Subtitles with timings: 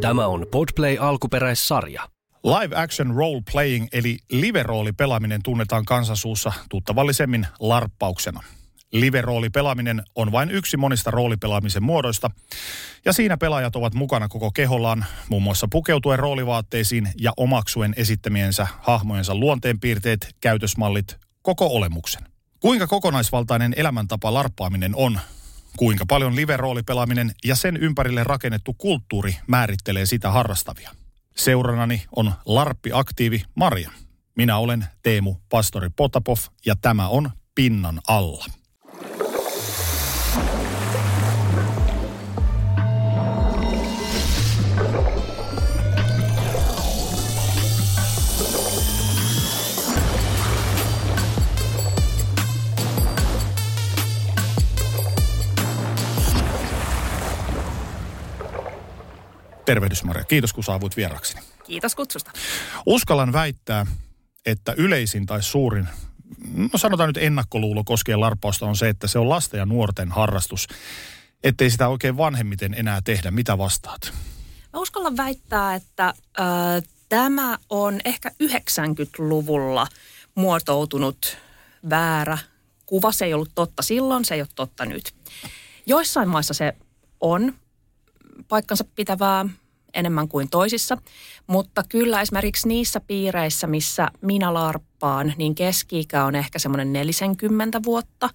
[0.00, 2.08] Tämä on Podplay alkuperäissarja.
[2.44, 8.40] Live action role playing eli live-roolipelaaminen tunnetaan kansansuussa tuttavallisemmin larppauksena.
[8.92, 12.30] Live-roolipelaaminen on vain yksi monista roolipelaamisen muodoista,
[13.04, 19.34] ja siinä pelaajat ovat mukana koko kehollaan, muun muassa pukeutuen roolivaatteisiin ja omaksuen esittämiensä hahmojensa
[19.34, 22.22] luonteenpiirteet, käytösmallit, koko olemuksen.
[22.60, 25.20] Kuinka kokonaisvaltainen elämäntapa larppaaminen on,
[25.76, 30.90] kuinka paljon live-roolipelaaminen ja sen ympärille rakennettu kulttuuri määrittelee sitä harrastavia.
[31.36, 33.90] Seurannani on Larppi-aktiivi Maria.
[34.36, 36.36] Minä olen Teemu Pastori Potapov
[36.66, 38.59] ja tämä on Pinnan alla.
[59.70, 60.24] Tervehdys Maria.
[60.24, 61.46] Kiitos kun saavuit vierakseni.
[61.64, 62.30] Kiitos kutsusta.
[62.86, 63.86] Uskallan väittää,
[64.46, 65.88] että yleisin tai suurin,
[66.54, 70.68] no sanotaan nyt ennakkoluulo koskien larppausta on se, että se on lasten ja nuorten harrastus.
[71.44, 73.30] Ettei sitä oikein vanhemmiten enää tehdä.
[73.30, 74.12] Mitä vastaat?
[74.72, 76.44] Mä uskallan väittää, että äh,
[77.08, 79.86] tämä on ehkä 90-luvulla
[80.34, 81.36] muotoutunut
[81.90, 82.38] väärä
[82.86, 83.12] kuva.
[83.12, 85.14] Se ei ollut totta silloin, se ei ole totta nyt.
[85.86, 86.76] Joissain maissa se
[87.20, 87.54] on
[88.48, 89.46] paikkansa pitävää
[89.94, 90.98] enemmän kuin toisissa,
[91.46, 98.30] mutta kyllä esimerkiksi niissä piireissä, missä minä larppaan, niin keski on ehkä semmoinen 40 vuotta.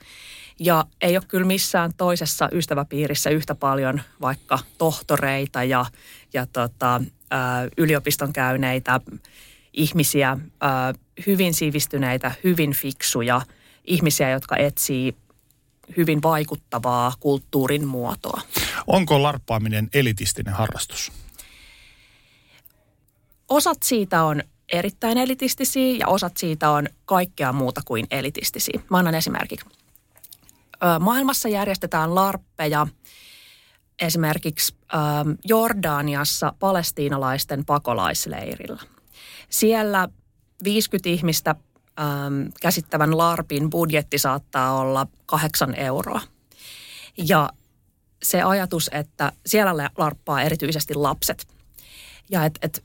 [0.59, 5.85] Ja ei ole kyllä missään toisessa ystäväpiirissä yhtä paljon vaikka tohtoreita ja,
[6.33, 7.01] ja tota,
[7.77, 9.01] yliopiston käyneitä
[9.73, 10.37] ihmisiä,
[11.27, 13.41] hyvin sivistyneitä, hyvin fiksuja
[13.85, 15.15] ihmisiä, jotka etsii
[15.97, 18.41] hyvin vaikuttavaa kulttuurin muotoa.
[18.87, 21.11] Onko larppaaminen elitistinen harrastus?
[23.49, 28.79] Osat siitä on erittäin elitistisiä ja osat siitä on kaikkea muuta kuin elitistisiä.
[28.89, 29.65] Mä annan esimerkiksi.
[30.99, 32.87] Maailmassa järjestetään larppeja
[34.01, 34.75] esimerkiksi
[35.43, 38.81] Jordaniassa palestiinalaisten pakolaisleirillä.
[39.49, 40.09] Siellä
[40.63, 41.55] 50 ihmistä
[42.61, 46.21] käsittävän larpin budjetti saattaa olla kahdeksan euroa.
[47.17, 47.49] Ja
[48.23, 51.47] se ajatus, että siellä larppaa erityisesti lapset.
[52.29, 52.83] Ja että et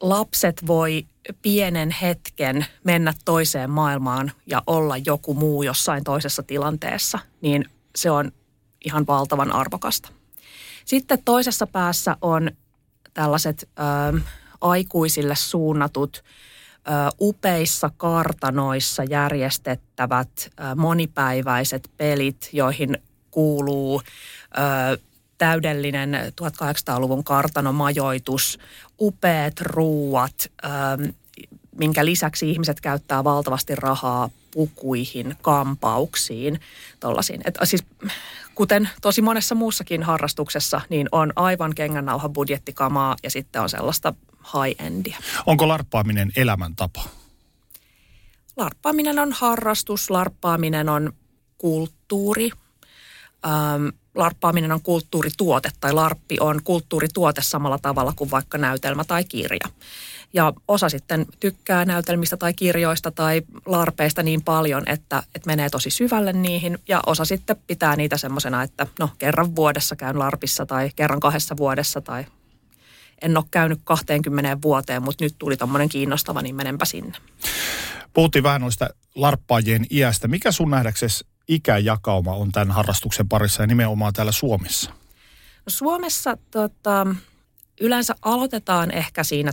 [0.00, 1.06] lapset voi
[1.42, 7.64] pienen hetken mennä toiseen maailmaan ja olla joku muu jossain toisessa tilanteessa, niin
[7.96, 8.32] se on
[8.84, 10.08] ihan valtavan arvokasta.
[10.84, 12.50] Sitten toisessa päässä on
[13.14, 13.68] tällaiset
[14.14, 14.20] ö,
[14.60, 16.90] aikuisille suunnatut ö,
[17.20, 22.98] upeissa kartanoissa järjestettävät ö, monipäiväiset pelit, joihin
[23.30, 24.02] kuuluu
[24.92, 24.98] ö,
[25.38, 28.58] täydellinen 1800-luvun kartanomajoitus,
[29.00, 31.02] upeat ruuat, ähm,
[31.78, 36.60] minkä lisäksi ihmiset käyttää valtavasti rahaa pukuihin, kampauksiin,
[37.00, 37.40] tollasiin.
[37.44, 37.84] Et, siis,
[38.54, 45.18] kuten tosi monessa muussakin harrastuksessa, niin on aivan kengännauha budjettikamaa ja sitten on sellaista high-endia.
[45.46, 47.04] Onko larppaaminen elämäntapa?
[48.56, 51.12] Larppaaminen on harrastus, larppaaminen on
[51.58, 52.50] kulttuuri.
[53.46, 59.68] Ähm, larppaaminen on kulttuurituote tai larppi on kulttuurituote samalla tavalla kuin vaikka näytelmä tai kirja.
[60.32, 65.90] Ja osa sitten tykkää näytelmistä tai kirjoista tai larpeista niin paljon, että, että menee tosi
[65.90, 66.78] syvälle niihin.
[66.88, 71.56] Ja osa sitten pitää niitä semmoisena, että no kerran vuodessa käyn larpissa tai kerran kahdessa
[71.56, 72.24] vuodessa tai
[73.22, 77.18] en ole käynyt 20 vuoteen, mutta nyt tuli tommonen kiinnostava, niin menenpä sinne.
[78.12, 80.28] Puhuttiin vähän noista larppaajien iästä.
[80.28, 84.90] Mikä sun nähdäksesi ikäjakauma on tämän harrastuksen parissa ja nimenomaan täällä Suomessa?
[85.68, 87.06] Suomessa tota,
[87.80, 89.52] yleensä aloitetaan ehkä siinä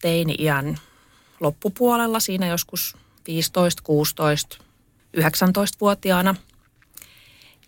[0.00, 0.78] teini-iän
[1.40, 4.58] loppupuolella, siinä joskus 15, 16,
[5.16, 6.34] 19-vuotiaana.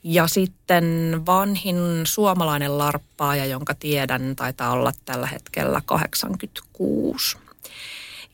[0.02, 7.36] Ja sitten vanhin suomalainen larppaaja, jonka tiedän, taitaa olla tällä hetkellä 86.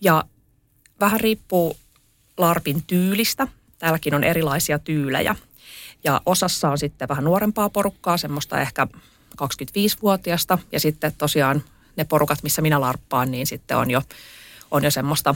[0.00, 0.25] Ja
[1.00, 1.77] vähän riippuu
[2.37, 3.49] larpin tyylistä–
[3.84, 5.36] Täälläkin on erilaisia tyylejä.
[6.04, 8.86] Ja osassa on sitten vähän nuorempaa porukkaa, semmoista ehkä
[9.42, 10.58] 25-vuotiasta.
[10.72, 11.62] Ja sitten tosiaan
[11.96, 14.02] ne porukat, missä minä larppaan, niin sitten on jo,
[14.70, 15.34] on jo semmoista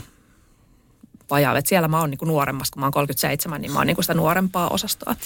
[1.30, 1.58] vajaa.
[1.58, 4.14] Että siellä mä oon niin nuoremmassa, kun mä oon 37, niin mä oon niin sitä
[4.14, 5.16] nuorempaa osastoa.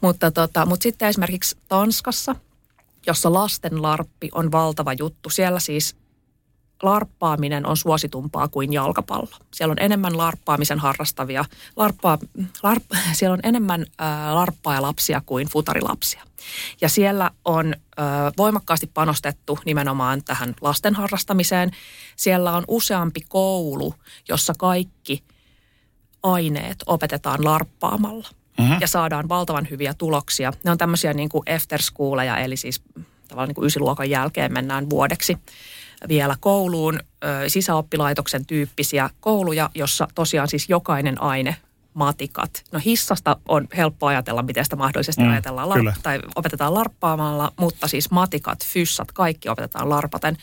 [0.00, 2.36] Mutta, tota, mutta sitten esimerkiksi Tanskassa,
[3.06, 5.30] jossa lasten larppi on valtava juttu.
[5.30, 5.96] Siellä siis
[6.82, 9.28] larppaaminen on suositumpaa kuin jalkapallo.
[9.54, 11.44] Siellä on enemmän larppaamisen harrastavia,
[11.76, 12.18] larppaa,
[12.62, 12.84] larp,
[13.18, 16.22] siellä on enemmän äh, larppaajalapsia kuin futarilapsia.
[16.80, 18.06] Ja siellä on äh,
[18.38, 21.70] voimakkaasti panostettu nimenomaan tähän lasten harrastamiseen.
[22.16, 23.94] Siellä on useampi koulu,
[24.28, 25.24] jossa kaikki
[26.22, 28.28] aineet opetetaan larppaamalla.
[28.58, 28.76] Mm-hmm.
[28.80, 30.52] Ja saadaan valtavan hyviä tuloksia.
[30.64, 32.82] Ne on tämmöisiä niin kuin after schooleja, eli siis
[33.28, 35.38] tavallaan niin kuin ysiluokan jälkeen mennään vuodeksi
[36.08, 37.00] vielä kouluun
[37.48, 41.56] sisäoppilaitoksen tyyppisiä kouluja, jossa tosiaan siis jokainen aine
[41.94, 42.64] matikat.
[42.72, 47.88] No hissasta on helppo ajatella, miten sitä mahdollisesti mm, ajatellaan lar- tai opetetaan larppaamalla, mutta
[47.88, 50.36] siis matikat, fyssat, kaikki opetetaan larpaten.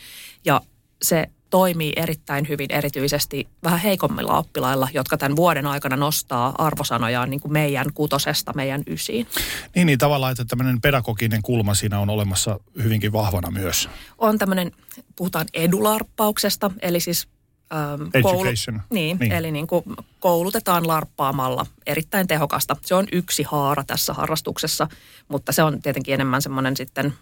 [0.44, 0.60] Ja
[1.02, 7.40] se toimii erittäin hyvin erityisesti vähän heikommilla oppilailla, jotka tämän vuoden aikana nostaa arvosanojaan niin
[7.40, 9.26] kuin meidän kutosesta meidän ysiin.
[9.74, 13.88] Niin, niin tavallaan, että tämmöinen pedagoginen kulma siinä on olemassa hyvinkin vahvana myös.
[14.18, 14.72] On tämmöinen,
[15.16, 17.28] puhutaan edularppauksesta, eli siis
[17.72, 18.74] ähm, Education.
[18.74, 19.84] Koulu, niin, niin, eli niin kuin
[20.20, 22.76] koulutetaan larppaamalla erittäin tehokasta.
[22.84, 24.88] Se on yksi haara tässä harrastuksessa,
[25.28, 27.14] mutta se on tietenkin enemmän semmoinen sitten,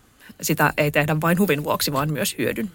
[0.43, 2.71] sitä ei tehdä vain huvin vuoksi, vaan myös hyödyn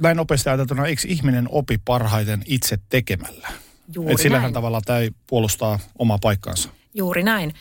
[0.00, 3.48] näin nopeasti ajateltuna, eikö ihminen opi parhaiten itse tekemällä?
[3.94, 4.54] Juuri Et sillähän näin.
[4.54, 6.68] tavalla tämä ei puolustaa omaa paikkaansa.
[6.94, 7.54] Juuri näin.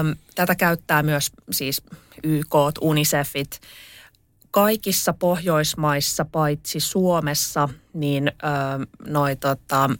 [0.00, 1.82] Öm, tätä käyttää myös siis
[2.22, 3.60] YK, UNICEFit.
[4.50, 9.90] Kaikissa Pohjoismaissa, paitsi Suomessa, niin öö, noi tota,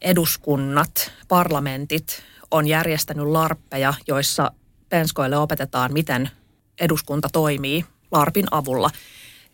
[0.00, 4.52] eduskunnat, parlamentit on järjestänyt larppeja, joissa
[4.88, 6.30] penskoille opetetaan, miten
[6.80, 8.90] eduskunta toimii larpin avulla–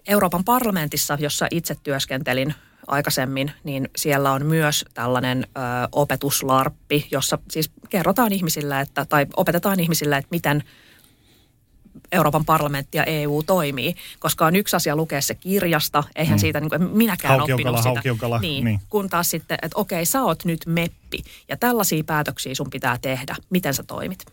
[0.09, 2.55] Euroopan parlamentissa, jossa itse työskentelin
[2.87, 5.61] aikaisemmin, niin siellä on myös tällainen ö,
[5.93, 10.65] opetuslarppi, jossa siis kerrotaan ihmisille, että, tai opetetaan ihmisille, että miten
[12.13, 16.41] Euroopan parlamentti ja EU toimii, koska on yksi asia lukea se kirjasta, eihän mm.
[16.41, 17.89] siitä niin kuin, minäkään oppinut sitä.
[17.89, 18.81] Haukiokala, niin, niin.
[18.89, 23.37] Kun taas sitten, että okei, sä oot nyt meppi ja tällaisia päätöksiä sun pitää tehdä.
[23.51, 24.25] Miten sä toimit?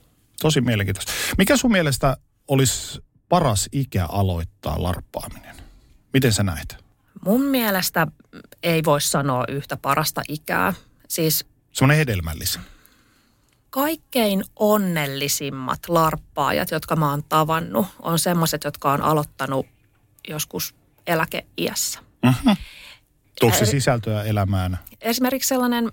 [0.42, 1.12] Tosi mielenkiintoista.
[1.38, 2.18] Mikä sun mielestä
[2.48, 5.56] olisi paras ikä aloittaa larppaaminen?
[6.14, 6.86] Miten sä näet?
[7.26, 8.08] Mun mielestä
[8.64, 10.74] ei voi sanoa yhtä parasta ikää.
[11.08, 12.62] Siis Semmoinen hedelmällisen.
[13.70, 19.66] Kaikkein onnellisimmat larppaajat, jotka mä oon tavannut, on semmoiset, jotka on aloittanut
[20.30, 20.76] joskus
[21.08, 22.00] eläkeiässä.
[23.40, 24.80] Tuoksi sisältöä elämään?
[25.02, 25.92] Esimerkiksi sellainen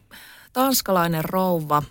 [0.52, 1.82] tanskalainen rouva,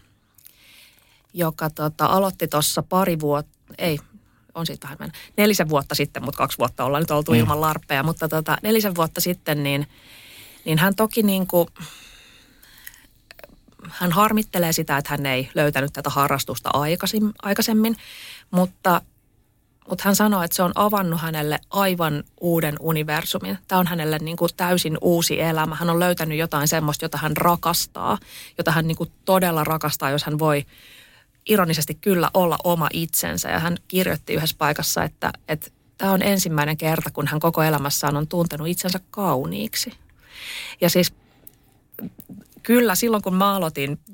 [1.33, 3.99] joka tota, aloitti tuossa pari vuotta, ei
[4.55, 7.37] on siitä vähän nelisen vuotta sitten, mutta kaksi vuotta ollaan nyt oltu mm.
[7.37, 9.87] ilman larppeja, mutta tota, nelisen vuotta sitten, niin,
[10.65, 11.67] niin hän toki niin kuin,
[13.89, 17.97] hän harmittelee sitä, että hän ei löytänyt tätä harrastusta aikaisemmin, aikaisemmin
[18.51, 19.01] mutta,
[19.89, 23.57] mutta hän sanoi, että se on avannut hänelle aivan uuden universumin.
[23.67, 25.75] Tämä on hänelle niin kuin täysin uusi elämä.
[25.75, 28.17] Hän on löytänyt jotain semmoista, jota hän rakastaa,
[28.57, 30.65] jota hän niin kuin todella rakastaa, jos hän voi
[31.45, 33.49] ironisesti kyllä olla oma itsensä.
[33.49, 38.17] Ja hän kirjoitti yhdessä paikassa, että, että tämä on ensimmäinen kerta, kun hän koko elämässään
[38.17, 39.93] on tuntenut itsensä kauniiksi.
[40.81, 41.13] Ja siis
[42.63, 44.13] kyllä silloin, kun mä aloitin 15-16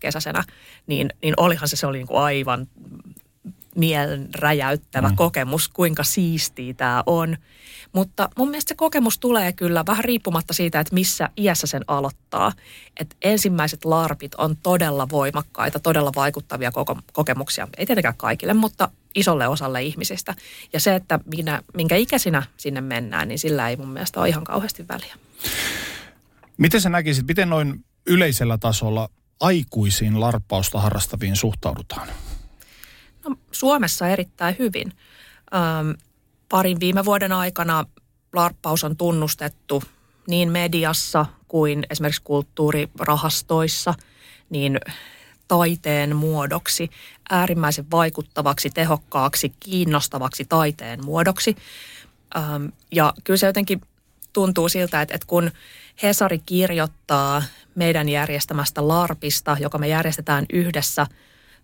[0.00, 0.44] kesäisenä,
[0.86, 2.68] niin, niin olihan se, se oli niin kuin aivan
[3.76, 5.16] mielen räjäyttävä mm.
[5.16, 7.36] kokemus, kuinka siistiä tämä on.
[7.92, 12.52] Mutta mun mielestä se kokemus tulee kyllä vähän riippumatta siitä, että missä iässä sen aloittaa.
[13.00, 17.68] Että ensimmäiset larpit on todella voimakkaita, todella vaikuttavia koko- kokemuksia.
[17.76, 20.34] Ei tietenkään kaikille, mutta isolle osalle ihmisistä.
[20.72, 24.44] Ja se, että minä, minkä ikäisinä sinne mennään, niin sillä ei mun mielestä ole ihan
[24.44, 25.14] kauheasti väliä.
[26.56, 29.08] Miten sä näkisit, miten noin yleisellä tasolla
[29.40, 32.08] aikuisiin larppausta harrastaviin suhtaudutaan?
[33.28, 34.92] No, Suomessa erittäin hyvin.
[35.54, 35.94] Öm,
[36.48, 37.84] parin viime vuoden aikana
[38.32, 39.82] larppaus on tunnustettu
[40.28, 43.94] niin mediassa kuin esimerkiksi kulttuurirahastoissa,
[44.50, 44.80] niin
[45.48, 46.90] taiteen muodoksi,
[47.30, 51.56] äärimmäisen vaikuttavaksi, tehokkaaksi, kiinnostavaksi taiteen muodoksi.
[52.92, 53.80] Ja kyllä se jotenkin
[54.32, 55.50] tuntuu siltä, että, että kun
[56.02, 57.42] Hesari kirjoittaa
[57.74, 61.06] meidän järjestämästä LARPista, joka me järjestetään yhdessä–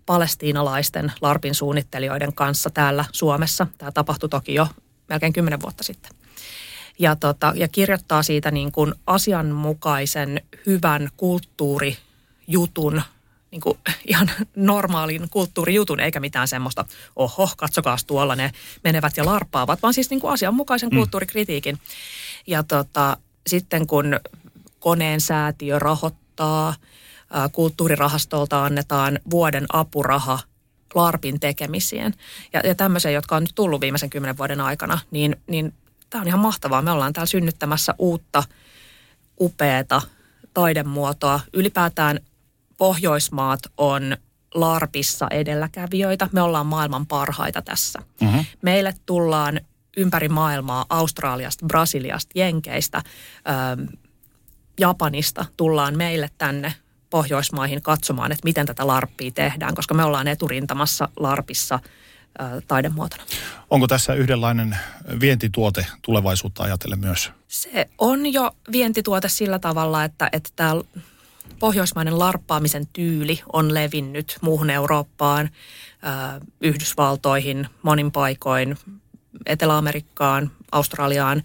[0.07, 3.67] palestiinalaisten larpin suunnittelijoiden kanssa täällä Suomessa.
[3.79, 4.67] Tämä tapahtui toki jo
[5.09, 6.11] melkein kymmenen vuotta sitten.
[6.99, 13.03] Ja, tota, ja kirjoittaa siitä niin kuin asianmukaisen hyvän kulttuurijutun,
[13.51, 13.79] niin kuin
[14.09, 16.85] ihan normaalin kulttuurijutun, eikä mitään semmoista,
[17.17, 18.53] oho, katsokaa tuolla ne
[18.85, 20.97] menevät ja larppaavat, vaan siis niin kuin asianmukaisen mm.
[20.97, 21.79] kulttuurikritiikin.
[22.47, 23.17] Ja tota,
[23.47, 24.21] sitten kun
[24.81, 26.75] koneen säätiö rahoittaa–
[27.53, 30.39] kulttuurirahastolta annetaan vuoden apuraha
[30.95, 32.15] LARPin tekemiseen.
[32.53, 35.75] Ja, ja tämmöisiä, jotka on nyt tullut viimeisen kymmenen vuoden aikana, niin, niin
[36.11, 36.83] tämä on ihan mahtavaa.
[36.83, 38.45] Me ollaan täällä synnyttämässä uutta,
[39.41, 40.03] upeata
[40.55, 41.41] taidemuotoa.
[41.53, 42.21] Ylipäätään
[42.79, 44.17] Pohjoismaat on
[44.55, 46.29] LARPissa edelläkävijöitä.
[46.33, 48.03] Me ollaan maailman parhaita tässä.
[48.21, 48.45] Mm-hmm.
[48.63, 49.61] Meille tullaan
[49.97, 53.03] ympäri maailmaa, Australiasta, Brasiliasta, Jenkeistä,
[53.79, 53.93] ö,
[54.81, 56.75] Japanista tullaan meille tänne
[57.13, 61.79] Pohjoismaihin katsomaan, että miten tätä larppia tehdään, koska me ollaan eturintamassa larpissa
[62.69, 63.23] taidemuotona.
[63.71, 64.77] Onko tässä yhdenlainen
[65.21, 67.31] vientituote tulevaisuutta ajatellen myös?
[67.49, 70.75] Se on jo vientituote sillä tavalla, että, että tämä
[71.59, 75.51] pohjoismainen larppaamisen tyyli on levinnyt muuhun Eurooppaan,
[76.61, 78.79] Yhdysvaltoihin, monin paikoin,
[79.47, 81.43] Etelä-Amerikkaan, Australiaan,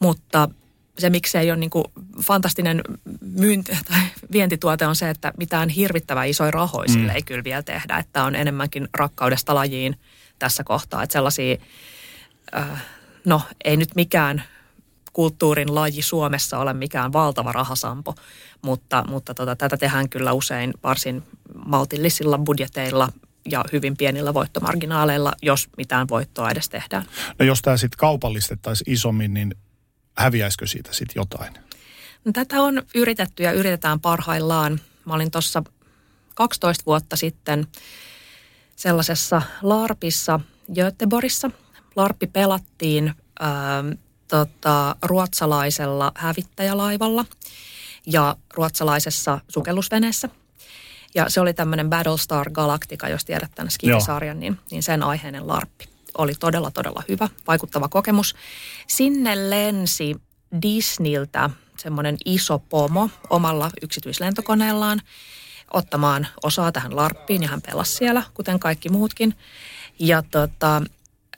[0.00, 0.48] mutta
[0.98, 1.84] se, miksi se ei ole niin kuin
[2.22, 2.80] fantastinen
[3.20, 4.00] myynti, tai
[4.32, 7.08] vientituote on se, että mitään hirvittävän isoja rahoja mm.
[7.08, 7.98] ei kyllä vielä tehdä.
[7.98, 9.96] Että on enemmänkin rakkaudesta lajiin
[10.38, 11.02] tässä kohtaa.
[11.02, 11.56] Että sellaisia,
[12.56, 12.84] äh,
[13.24, 14.42] no ei nyt mikään
[15.12, 18.14] kulttuurin laji Suomessa ole mikään valtava rahasampo,
[18.62, 21.22] mutta, mutta tota, tätä tehdään kyllä usein varsin
[21.66, 23.08] maltillisilla budjeteilla
[23.50, 27.04] ja hyvin pienillä voittomarginaaleilla, jos mitään voittoa edes tehdään.
[27.38, 29.54] No jos tämä sitten kaupallistettaisiin isommin, niin
[30.18, 31.54] häviäisikö siitä sitten jotain?
[32.24, 34.80] No, tätä on yritetty ja yritetään parhaillaan.
[35.04, 35.62] Mä olin tuossa
[36.34, 37.66] 12 vuotta sitten
[38.76, 40.40] sellaisessa LARPissa
[40.74, 41.50] Göteborissa.
[41.96, 43.84] LARPi pelattiin ää,
[44.28, 47.24] tota, ruotsalaisella hävittäjälaivalla
[48.06, 50.28] ja ruotsalaisessa sukellusveneessä.
[51.14, 55.95] Ja se oli tämmöinen Battlestar Galactica, jos tiedät tämän skifisarjan, niin, niin sen aiheinen larppi.
[56.18, 58.34] Oli todella, todella hyvä, vaikuttava kokemus.
[58.86, 60.16] Sinne lensi
[60.62, 65.00] Disneyltä semmoinen iso pomo omalla yksityislentokoneellaan
[65.72, 69.34] ottamaan osaa tähän larppiin ja hän pelasi siellä, kuten kaikki muutkin.
[69.98, 70.82] Ja tota,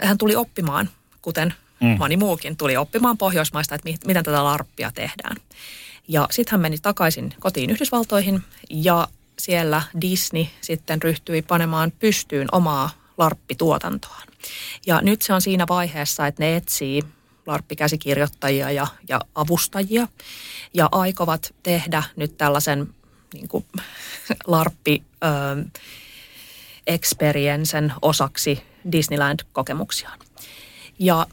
[0.03, 0.89] hän tuli oppimaan,
[1.23, 1.97] kuten mm.
[1.99, 5.37] moni muukin, tuli oppimaan Pohjoismaista, että miten tätä larppia tehdään.
[6.09, 9.09] Ja sitten hän meni takaisin kotiin Yhdysvaltoihin ja
[9.39, 14.29] siellä Disney sitten ryhtyi panemaan pystyyn omaa larppituotantoaan.
[14.87, 17.03] Ja nyt se on siinä vaiheessa, että ne etsii
[17.47, 20.09] larppikäsikirjoittajia ja, ja avustajia
[20.75, 22.95] ja aikovat tehdä nyt tällaisen
[23.35, 23.65] niin kuin,
[24.47, 25.65] larppi ö,
[26.87, 30.19] experiencen osaksi Disneyland-kokemuksiaan.
[30.99, 31.27] Ja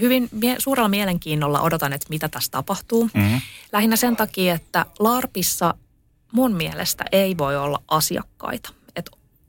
[0.00, 3.10] hyvin mie- suurella mielenkiinnolla odotan, että mitä tässä tapahtuu.
[3.14, 3.40] Mm-hmm.
[3.72, 5.74] Lähinnä sen takia, että LARPissa
[6.32, 8.72] mun mielestä ei voi olla asiakkaita.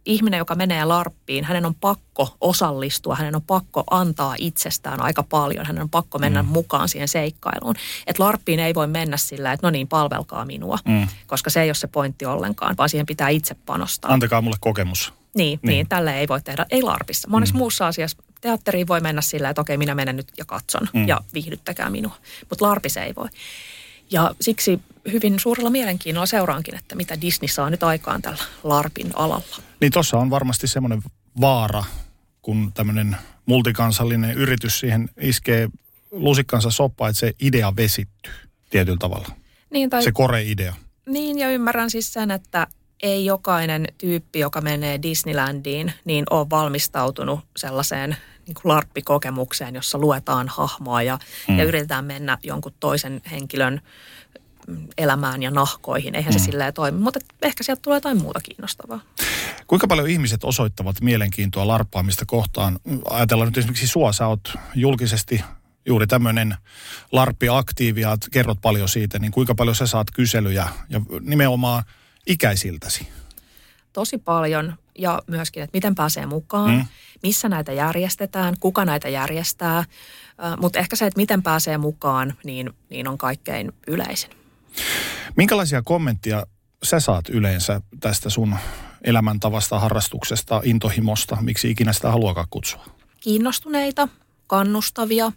[0.06, 5.66] Ihminen, joka menee LARPiin, hänen on pakko osallistua, hänen on pakko antaa itsestään aika paljon,
[5.66, 6.50] hänen on pakko mennä mm.
[6.50, 7.76] mukaan siihen seikkailuun.
[8.08, 11.08] Että LARPiin ei voi mennä sillä, että no niin, palvelkaa minua, mm.
[11.28, 14.14] koska se ei ole se pointti ollenkaan, vaan siihen pitää itse panostaa.
[14.14, 15.14] Antakaa mulle kokemus.
[15.36, 15.70] Niin, niin.
[15.72, 17.28] niin tälle ei voi tehdä, ei LARPissa.
[17.28, 17.58] Monessa mm.
[17.58, 21.08] muussa asiassa teatteriin voi mennä sillä, että okei, minä menen nyt ja katson mm.
[21.08, 22.16] ja viihdyttäkää minua.
[22.50, 23.28] Mutta LARPissa ei voi.
[24.12, 24.80] Ja siksi
[25.12, 29.46] hyvin suurella mielenkiinnolla seuraankin, että mitä Disney saa nyt aikaan tällä LARPin alalla.
[29.80, 31.02] Niin tuossa on varmasti semmoinen
[31.42, 31.84] vaara,
[32.42, 35.70] kun tämmöinen multikansallinen yritys siihen iskee
[36.12, 38.34] lusikkansa soppaa, että se idea vesittyy
[38.70, 39.28] tietyllä tavalla.
[39.70, 40.04] Niin, tai...
[40.04, 40.76] Se kore-idea.
[41.06, 42.68] Niin, ja ymmärrän siis sen, että
[43.04, 48.18] ei jokainen tyyppi, joka menee Disneylandiin, niin on valmistautunut sellaiseen
[48.48, 51.58] niin kuin larppikokemukseen, jossa luetaan hahmoa ja, hmm.
[51.58, 53.82] ja yritetään mennä jonkun toisen henkilön
[54.98, 56.16] elämään ja nahkoihin.
[56.16, 56.40] Eihän mm.
[56.40, 59.00] se silleen toimi, mutta ehkä sieltä tulee jotain muuta kiinnostavaa.
[59.68, 62.80] Kuinka paljon ihmiset osoittavat mielenkiintoa larppaamista kohtaan?
[63.10, 65.44] Ajatellaan nyt esimerkiksi sua, sä oot julkisesti
[65.86, 66.56] juuri tämmöinen
[67.12, 71.84] larppi-aktiivi ja kerrot paljon siitä, niin kuinka paljon sä saat kyselyjä ja nimenomaan
[72.28, 73.08] ikäisiltäsi?
[73.94, 76.86] Tosi paljon ja myöskin, että miten pääsee mukaan, mm.
[77.24, 79.84] missä näitä järjestetään, kuka näitä järjestää.
[80.58, 84.41] Mutta ehkä se, että miten pääsee mukaan, niin, niin on kaikkein yleisin.
[85.36, 86.46] Minkälaisia kommentteja
[86.84, 88.56] sä saat yleensä tästä sun
[89.04, 92.86] elämäntavasta, harrastuksesta, intohimosta, miksi ikinä sitä haluakaan kutsua?
[93.20, 94.08] Kiinnostuneita,
[94.48, 95.32] kannustavia.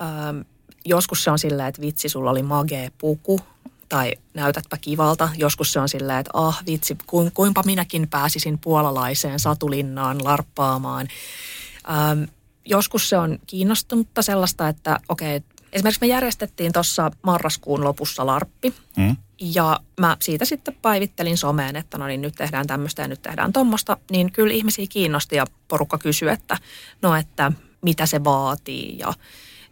[0.00, 0.44] Öö,
[0.84, 3.40] joskus se on sillä, että vitsi, sulla oli magee puku
[3.88, 5.28] tai näytätpä kivalta.
[5.36, 11.08] Joskus se on sillä, että ah vitsi, ku, kuinka minäkin pääsisin puolalaiseen satulinnaan larppaamaan.
[11.88, 12.26] Öö,
[12.64, 18.74] joskus se on kiinnostunutta sellaista, että okei, okay, Esimerkiksi me järjestettiin tuossa marraskuun lopussa larppi.
[18.96, 19.16] Mm.
[19.40, 23.52] Ja mä siitä sitten päivittelin someen, että no niin nyt tehdään tämmöistä ja nyt tehdään
[23.52, 23.96] tuommoista.
[24.10, 26.58] Niin kyllä ihmisiä kiinnosti ja porukka kysyi, että
[27.02, 29.12] no että mitä se vaatii ja,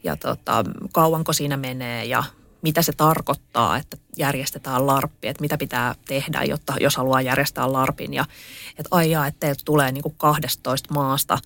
[0.04, 2.24] ja tota, kauanko siinä menee ja
[2.62, 8.14] mitä se tarkoittaa, että järjestetään larppi, että mitä pitää tehdä, jotta, jos haluaa järjestää larpin.
[8.14, 8.24] Ja
[8.70, 11.38] että aijaa, että teiltä tulee niin kuin 12 maasta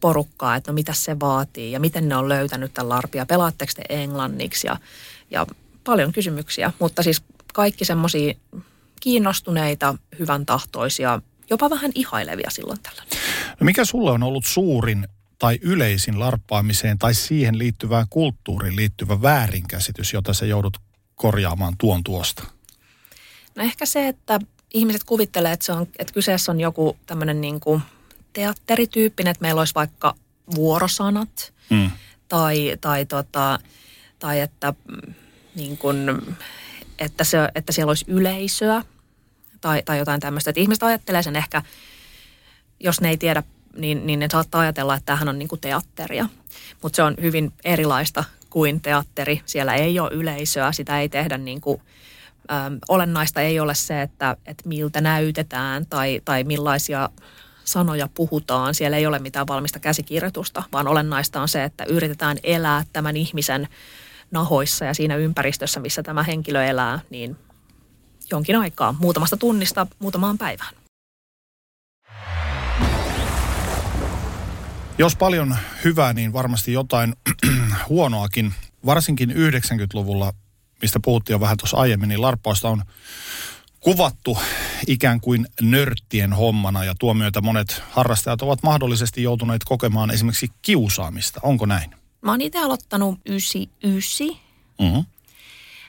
[0.00, 3.82] porukkaa, että no mitä se vaatii ja miten ne on löytänyt tämän larpia, pelaatteko te
[3.88, 4.76] englanniksi ja,
[5.30, 5.46] ja
[5.84, 7.22] paljon kysymyksiä, mutta siis
[7.54, 8.34] kaikki semmoisia
[9.00, 13.08] kiinnostuneita, hyvän tahtoisia, jopa vähän ihailevia silloin tällöin.
[13.60, 20.12] No mikä sulle on ollut suurin tai yleisin larppaamiseen tai siihen liittyvään kulttuuriin liittyvä väärinkäsitys,
[20.12, 20.76] jota sä joudut
[21.14, 22.44] korjaamaan tuon tuosta?
[23.56, 24.38] No ehkä se, että
[24.74, 27.82] ihmiset kuvittelee, että, se on, että kyseessä on joku tämmöinen niin kuin
[28.36, 30.14] teatterityyppinen, että meillä olisi vaikka
[30.54, 31.90] vuorosanat mm.
[32.28, 33.58] tai, tai, tota,
[34.18, 35.14] tai että, mm,
[35.54, 35.96] niin kuin,
[36.98, 38.82] että, se, että siellä olisi yleisöä
[39.60, 40.50] tai, tai jotain tämmöistä.
[40.50, 41.62] Että ihmiset ajattelee sen ehkä,
[42.80, 43.42] jos ne ei tiedä,
[43.76, 46.28] niin, niin ne saattaa ajatella, että tämähän on niin kuin teatteria.
[46.82, 49.42] Mutta se on hyvin erilaista kuin teatteri.
[49.46, 51.82] Siellä ei ole yleisöä, sitä ei tehdä niin kuin–
[52.52, 57.10] Öm, olennaista ei ole se, että, että miltä näytetään tai, tai millaisia
[57.66, 58.74] sanoja puhutaan.
[58.74, 63.68] Siellä ei ole mitään valmista käsikirjoitusta, vaan olennaista on se, että yritetään elää tämän ihmisen
[64.30, 67.36] nahoissa ja siinä ympäristössä, missä tämä henkilö elää, niin
[68.30, 70.74] jonkin aikaa, muutamasta tunnista muutamaan päivään.
[74.98, 77.14] Jos paljon hyvää, niin varmasti jotain
[77.88, 78.54] huonoakin.
[78.86, 80.32] Varsinkin 90-luvulla
[80.82, 82.82] mistä puhuttiin jo vähän tuossa aiemmin, niin larppausta on
[83.86, 84.38] kuvattu
[84.86, 91.40] ikään kuin nörttien hommana ja tuo myötä monet harrastajat ovat mahdollisesti joutuneet kokemaan esimerkiksi kiusaamista.
[91.42, 91.90] Onko näin?
[92.20, 94.26] Mä oon itse aloittanut 99,
[94.80, 95.04] mm-hmm.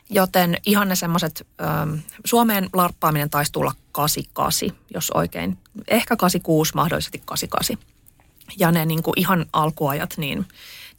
[0.10, 1.94] joten ihan ne semmoiset, ähm,
[2.25, 7.77] Suomeen larppaaminen taisi tulla 88, jos oikein, ehkä 86, mahdollisesti 88.
[8.60, 10.46] Ja ne niin kuin ihan alkuajat, niin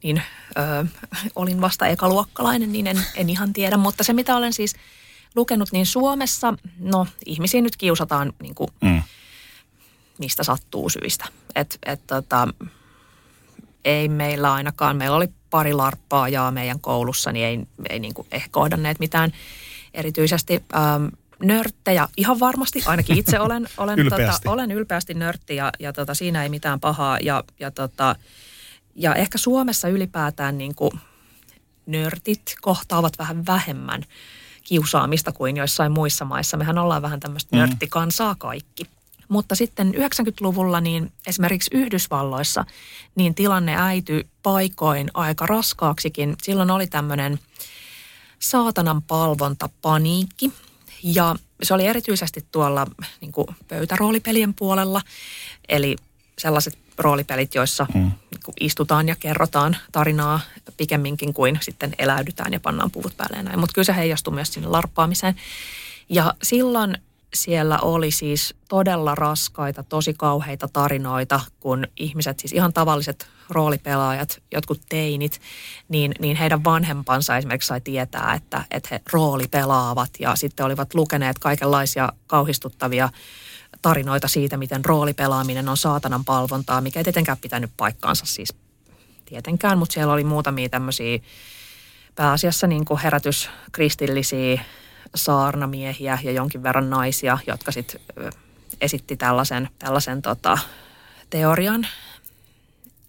[0.03, 0.23] niin
[0.59, 0.87] ö,
[1.35, 3.77] olin vasta ekaluokkalainen, niin en, en ihan tiedä.
[3.77, 4.75] Mutta se, mitä olen siis
[5.39, 9.03] lukenut, niin Suomessa, no ihmisiä nyt kiusataan niin kuin, mm.
[10.19, 11.25] mistä sattuu syistä.
[11.55, 12.49] Et, et, tota,
[13.85, 18.49] ei meillä ainakaan, meillä oli pari larppaajaa meidän koulussa, niin ei, ei niin kuin ehkä
[18.53, 19.33] kohdanneet mitään
[19.95, 21.05] erityisesti ähm,
[21.43, 22.09] nörttejä.
[22.17, 24.43] Ihan varmasti, ainakin itse olen, olen, ylpeästi.
[24.43, 27.19] Tota, olen ylpeästi nörtti ja, ja tota, siinä ei mitään pahaa.
[27.19, 28.17] Ja, ja tota,
[28.95, 30.93] ja ehkä Suomessa ylipäätään niin kuin
[31.87, 34.03] nörtit kohtaavat vähän vähemmän
[34.69, 36.57] kiusaamista kuin joissain muissa maissa.
[36.57, 37.59] Mehän ollaan vähän tämmöistä mm.
[37.59, 38.85] nörttikansaa kaikki.
[39.29, 42.65] Mutta sitten 90-luvulla niin esimerkiksi Yhdysvalloissa
[43.15, 46.37] niin tilanne äity paikoin aika raskaaksikin.
[46.43, 47.39] Silloin oli tämmöinen
[48.39, 50.53] saatanan palvonta paniikki
[51.03, 52.87] ja se oli erityisesti tuolla
[53.21, 55.03] niin kuin pöytäroolipelien puolella.
[55.69, 55.97] Eli
[56.39, 58.13] sellaiset roolipelit, joissa mm.
[58.61, 60.41] istutaan ja kerrotaan tarinaa
[60.77, 63.59] pikemminkin kuin sitten eläydytään ja pannaan puvut päälle ja näin.
[63.59, 65.35] Mutta kyllä se heijastuu myös sinne larppaamiseen.
[66.09, 66.99] Ja silloin
[67.35, 74.81] siellä oli siis todella raskaita, tosi kauheita tarinoita, kun ihmiset, siis ihan tavalliset roolipelaajat, jotkut
[74.89, 75.41] teinit,
[75.89, 81.39] niin, niin heidän vanhempansa esimerkiksi sai tietää, että, että he roolipelaavat ja sitten olivat lukeneet
[81.39, 83.09] kaikenlaisia kauhistuttavia
[83.83, 88.55] tarinoita siitä, miten roolipelaaminen on saatanan palvontaa, mikä ei tietenkään pitänyt paikkaansa siis
[89.25, 91.19] tietenkään, mutta siellä oli muutamia tämmöisiä
[92.15, 94.61] pääasiassa niin kuin herätyskristillisiä
[95.15, 98.01] saarnamiehiä ja jonkin verran naisia, jotka sitten
[98.81, 100.59] esitti tällaisen, tällaisen tota,
[101.31, 101.87] teorian.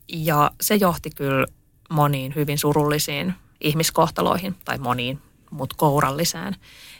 [0.07, 1.45] Ja se johti kyllä
[1.89, 6.55] moniin hyvin surullisiin ihmiskohtaloihin, tai moniin, mutta kouralliseen.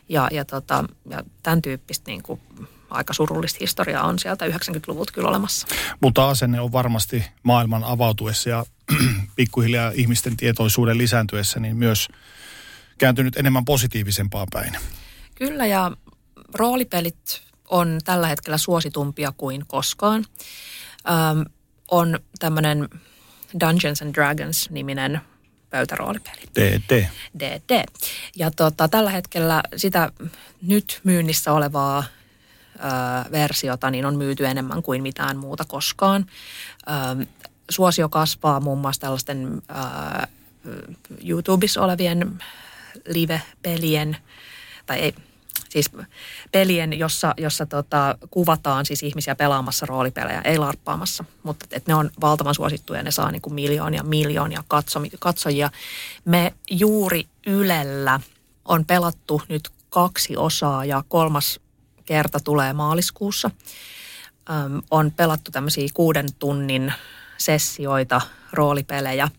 [0.09, 2.41] Ja, ja, tota, ja tämän tyyppistä niin kuin
[2.89, 5.67] aika surullista historiaa on sieltä 90-luvulta kyllä olemassa.
[6.01, 8.65] Mutta asenne on varmasti maailman avautuessa ja
[9.35, 12.07] pikkuhiljaa ihmisten tietoisuuden lisääntyessä niin myös
[12.97, 14.77] kääntynyt enemmän positiivisempaan päin.
[15.35, 15.91] Kyllä ja
[16.53, 20.25] roolipelit on tällä hetkellä suositumpia kuin koskaan.
[21.09, 21.45] Öm,
[21.91, 22.89] on tämmöinen
[23.59, 25.21] Dungeons and Dragons-niminen
[25.69, 26.41] pöytäroolipeli.
[26.59, 27.05] DD.
[27.39, 27.83] DD.
[28.35, 30.11] Ja tota, tällä hetkellä sitä
[30.61, 32.03] nyt myynnissä olevaa
[33.31, 36.25] versiota niin on myyty enemmän kuin mitään muuta koskaan.
[37.69, 39.61] suosio kasvaa muun muassa tällaisten
[41.25, 42.39] YouTubessa olevien
[43.07, 44.17] live-pelien,
[44.85, 45.15] tai ei,
[45.69, 45.91] siis
[46.51, 52.09] pelien, jossa, jossa tota, kuvataan siis ihmisiä pelaamassa roolipelejä, ei larppaamassa, mutta et ne on
[52.21, 54.63] valtavan suosittuja, ne saa niin kuin miljoonia, miljoonia
[55.19, 55.71] katsojia.
[56.25, 58.19] Me juuri Ylellä
[58.65, 61.59] on pelattu nyt kaksi osaa ja kolmas
[62.09, 63.51] kerta tulee maaliskuussa.
[64.49, 66.93] Öm, on pelattu tämmöisiä kuuden tunnin
[67.37, 68.21] sessioita,
[68.53, 69.29] roolipelejä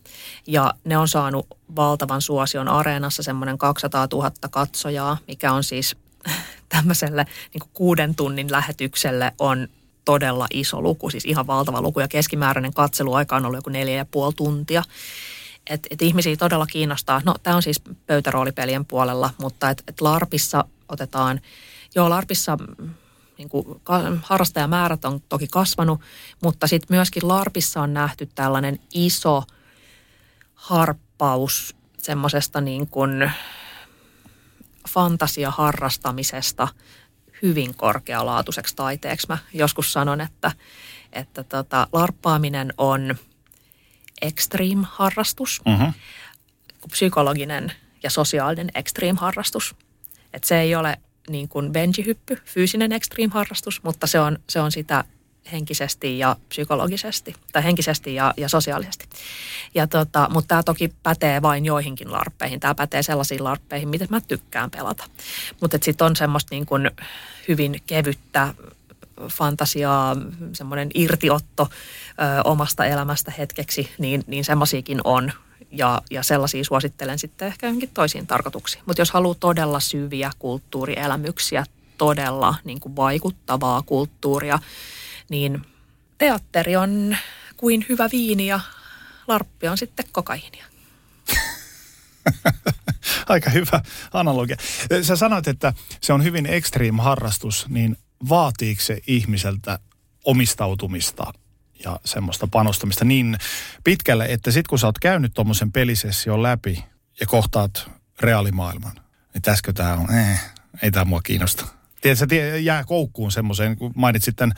[0.47, 5.97] ja ne on saanut valtavan suosion areenassa semmoinen 200 000 katsojaa, mikä on siis
[6.75, 9.69] tämmöiselle niin kuuden tunnin lähetykselle on
[10.05, 14.05] todella iso luku, siis ihan valtava luku ja keskimääräinen katseluaika on ollut joku neljä ja
[14.05, 14.83] puoli tuntia.
[15.71, 20.65] Et, et ihmisiä todella kiinnostaa, no tämä on siis pöytäroolipelien puolella, mutta et, et LARPissa
[20.89, 21.41] otetaan,
[21.95, 22.59] joo LARPissa
[23.39, 23.81] niin kuin,
[24.23, 26.01] harrastajamäärät on toki kasvanut,
[26.43, 29.43] mutta sitten myöskin LARPissa on nähty tällainen iso
[30.55, 33.31] harppaus semmoisesta niin kuin
[34.89, 36.69] fantasiaharrastamisesta
[37.43, 39.27] hyvin korkealaatuiseksi taiteeksi.
[39.29, 40.53] Mä joskus sanon, että,
[41.13, 43.17] että tota, larppaaminen on
[44.23, 45.95] extreme-harrastus, uh-huh.
[46.91, 47.73] psykologinen
[48.03, 49.75] ja sosiaalinen extreme-harrastus.
[50.33, 50.99] Että se ei ole
[51.33, 55.05] niin kuin benjihyppy, fyysinen extreme-harrastus, mutta se on, se on sitä
[55.53, 59.09] henkisesti ja psykologisesti, tai henkisesti ja, ja sosiaalisesti.
[59.75, 62.61] Ja tota, mutta tämä toki pätee vain joihinkin larppeihin.
[62.61, 65.05] Tämä pätee sellaisiin larppeihin, mitä mä tykkään pelata.
[65.61, 66.91] Mutta sitten on semmoista niin kuin
[67.49, 68.55] hyvin kevyttä
[69.29, 70.17] fantasiaa,
[70.53, 75.33] semmoinen irtiotto ö, omasta elämästä hetkeksi, niin, niin semmoisiakin on.
[75.73, 78.83] Ja, ja sellaisia suosittelen sitten ehkä johonkin toisiin tarkoituksiin.
[78.87, 81.65] Mutta jos haluaa todella syviä kulttuurielämyksiä,
[81.99, 84.59] todella niin kuin vaikuttavaa kulttuuria,
[85.29, 85.63] niin
[86.19, 87.17] teatteri on
[87.57, 88.61] kuin hyvä viini ja
[89.29, 90.65] larppi on sitten kokainia.
[93.29, 94.57] Aika hyvä analogia.
[95.03, 97.97] Sä sanoit, että se on hyvin extreme harrastus, niin
[98.29, 99.79] vaatiiko se ihmiseltä
[100.25, 101.33] omistautumista
[101.85, 103.37] ja semmoista panostamista niin
[103.85, 106.85] pitkälle, että sitten kun sä oot käynyt tuommoisen pelisession läpi
[107.21, 107.91] ja kohtaat
[108.21, 108.93] reaalimaailman,
[109.35, 110.41] niin täskö tää on, eh,
[110.83, 111.67] ei tämä mua kiinnosta.
[112.01, 114.57] Tiedätkö, jää koukkuun semmoiseen, kun mainitsit tämän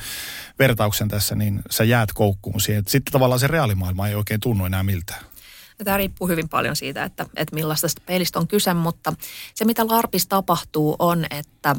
[0.58, 2.84] vertauksen tässä, niin sä jäät koukkuun siihen.
[2.86, 5.20] Sitten tavallaan se reaalimaailma ei oikein tunnu enää miltään.
[5.84, 9.12] Tämä riippuu hyvin paljon siitä, että, että millaista pelistä on kyse, mutta
[9.54, 11.76] se mitä LARPissa tapahtuu on, että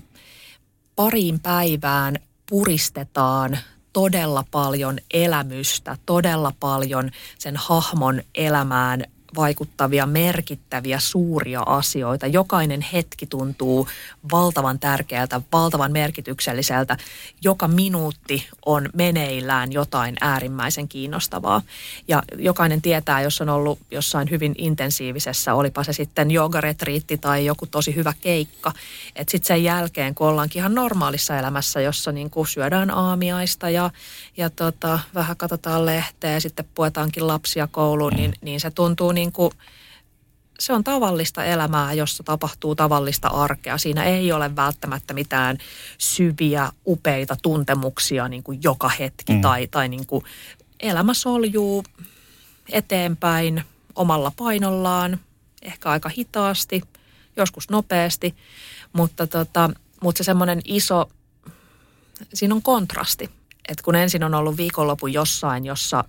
[0.96, 3.58] pariin päivään puristetaan
[3.94, 9.04] todella paljon elämystä, todella paljon sen hahmon elämään
[9.36, 12.28] vaikuttavia, merkittäviä, suuria asioita.
[12.28, 13.88] Jokainen hetki tuntuu
[14.32, 16.98] valtavan tärkeältä, valtavan merkitykselliseltä.
[17.42, 21.62] Joka minuutti on meneillään jotain äärimmäisen kiinnostavaa.
[22.08, 27.66] Ja jokainen tietää, jos on ollut jossain hyvin intensiivisessä, olipa se sitten jogaretriitti tai joku
[27.66, 28.72] tosi hyvä keikka.
[29.16, 33.90] Että sitten sen jälkeen, kun ollaankin ihan normaalissa elämässä, jossa niin kuin syödään aamiaista ja,
[34.38, 39.23] ja tota, vähän katsotaan lehteä ja sitten puetaankin lapsia kouluun, niin, niin se tuntuu niin
[39.24, 39.52] niin kuin,
[40.60, 43.78] se on tavallista elämää, jossa tapahtuu tavallista arkea.
[43.78, 45.58] Siinä ei ole välttämättä mitään
[45.98, 49.34] syviä, upeita tuntemuksia niin kuin joka hetki.
[49.34, 49.42] Mm.
[49.42, 50.26] Tai, tai niin kuin
[50.80, 51.84] elämä soljuu
[52.72, 53.64] eteenpäin
[53.96, 55.20] omalla painollaan,
[55.62, 56.82] ehkä aika hitaasti,
[57.38, 58.36] joskus nopeasti.
[58.94, 59.70] Mutta, tota,
[60.02, 61.10] mutta se semmoinen iso,
[62.34, 63.30] siinä on kontrasti.
[63.70, 66.04] Että kun ensin on ollut viikonloppu jossain, jossa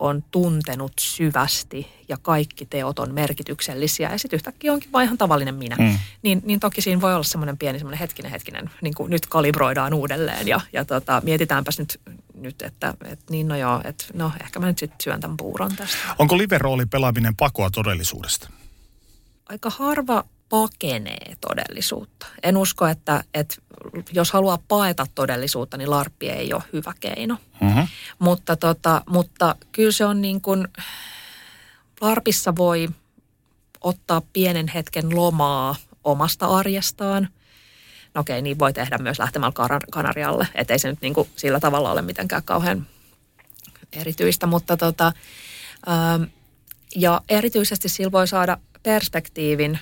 [0.00, 5.54] on tuntenut syvästi ja kaikki teot on merkityksellisiä ja sitten yhtäkkiä onkin vain ihan tavallinen
[5.54, 5.98] minä, mm.
[6.22, 9.94] niin, niin toki siinä voi olla semmoinen pieni semmoinen hetkinen hetkinen, niin kuin nyt kalibroidaan
[9.94, 12.00] uudelleen ja, ja tota, mietitäänpäs nyt,
[12.34, 15.76] nyt että, että niin no joo, että no ehkä mä nyt sitten syön tämän puuron
[15.76, 15.98] tästä.
[16.18, 18.50] Onko live-rooli pelaaminen pakoa todellisuudesta?
[19.48, 22.26] Aika harva pakenee todellisuutta.
[22.42, 23.56] En usko, että, että
[24.12, 27.36] jos haluaa paeta todellisuutta, niin larppi ei ole hyvä keino.
[27.60, 27.88] Mm-hmm.
[28.18, 30.68] Mutta, tota, mutta kyllä se on niin kuin,
[32.00, 32.88] larpissa voi
[33.80, 37.28] ottaa pienen hetken lomaa omasta arjestaan.
[38.14, 40.48] No okei, niin voi tehdä myös lähtemällä Kanarialle.
[40.54, 42.86] Että ei se nyt niin kuin sillä tavalla ole mitenkään kauhean
[43.92, 45.12] erityistä, mutta tota,
[46.96, 49.78] ja erityisesti sillä voi saada perspektiivin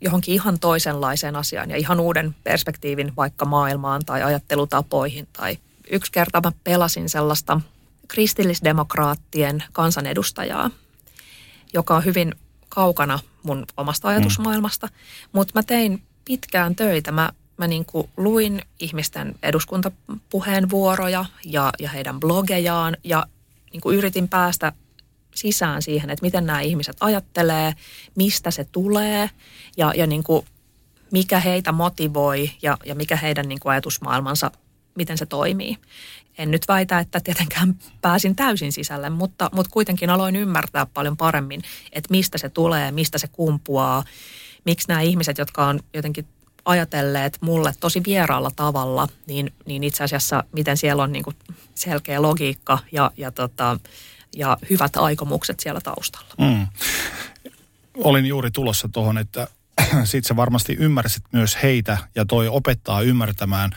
[0.00, 5.28] johonkin ihan toisenlaiseen asiaan ja ihan uuden perspektiivin vaikka maailmaan tai ajattelutapoihin.
[5.32, 5.58] Tai
[5.90, 7.60] yksi kerta mä pelasin sellaista
[8.08, 10.70] kristillisdemokraattien kansanedustajaa,
[11.72, 12.34] joka on hyvin
[12.68, 14.92] kaukana mun omasta ajatusmaailmasta, mm.
[15.32, 17.12] mutta mä tein pitkään töitä.
[17.12, 23.26] Mä, mä niin kuin luin ihmisten eduskuntapuheenvuoroja ja, ja heidän blogejaan ja
[23.72, 24.72] niin kuin yritin päästä
[25.38, 27.72] sisään siihen, että miten nämä ihmiset ajattelee,
[28.14, 29.30] mistä se tulee
[29.76, 30.46] ja, ja niin kuin
[31.12, 34.50] mikä heitä motivoi ja, ja mikä heidän niin kuin ajatusmaailmansa,
[34.94, 35.76] miten se toimii.
[36.38, 41.62] En nyt väitä, että tietenkään pääsin täysin sisälle, mutta, mutta kuitenkin aloin ymmärtää paljon paremmin,
[41.92, 44.04] että mistä se tulee, mistä se kumpuaa,
[44.64, 46.26] miksi nämä ihmiset, jotka on jotenkin
[46.64, 51.36] ajatelleet mulle tosi vieraalla tavalla, niin, niin itse asiassa miten siellä on niin kuin
[51.74, 53.78] selkeä logiikka ja, ja tota,
[54.38, 56.34] ja hyvät aikomukset siellä taustalla.
[56.38, 56.66] Mm.
[57.94, 59.48] Olin juuri tulossa tuohon, että
[60.04, 63.70] sit sä varmasti ymmärsit myös heitä ja toi opettaa ymmärtämään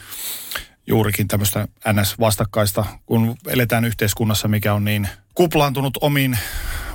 [0.88, 6.38] juurikin tämmöistä NS-vastakkaista, kun eletään yhteiskunnassa, mikä on niin kuplaantunut omiin,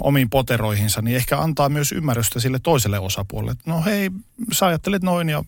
[0.01, 3.55] omiin poteroihinsa, niin ehkä antaa myös ymmärrystä sille toiselle osapuolelle.
[3.67, 4.11] No hei,
[4.53, 5.45] sä ajattelet noin ja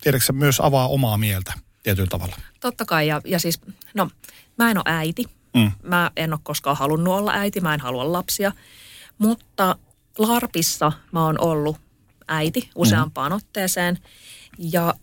[0.00, 2.36] tiedätkö myös avaa omaa mieltä tietyllä tavalla.
[2.60, 3.60] Totta kai, ja, ja siis,
[3.94, 4.10] no,
[4.58, 5.24] mä en ole äiti.
[5.54, 5.72] Mm.
[5.82, 8.52] Mä en ole koskaan halunnut olla äiti, mä en halua lapsia.
[9.18, 9.76] Mutta
[10.18, 11.76] LARPissa mä oon ollut
[12.28, 13.36] äiti useampaan mm.
[13.36, 13.98] otteeseen.
[14.58, 14.94] Ja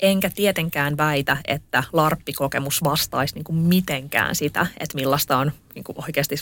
[0.00, 5.96] enkä tietenkään väitä, että larppikokemus vastaisi niin kuin mitenkään sitä, että millaista on niin kuin
[6.02, 6.36] oikeasti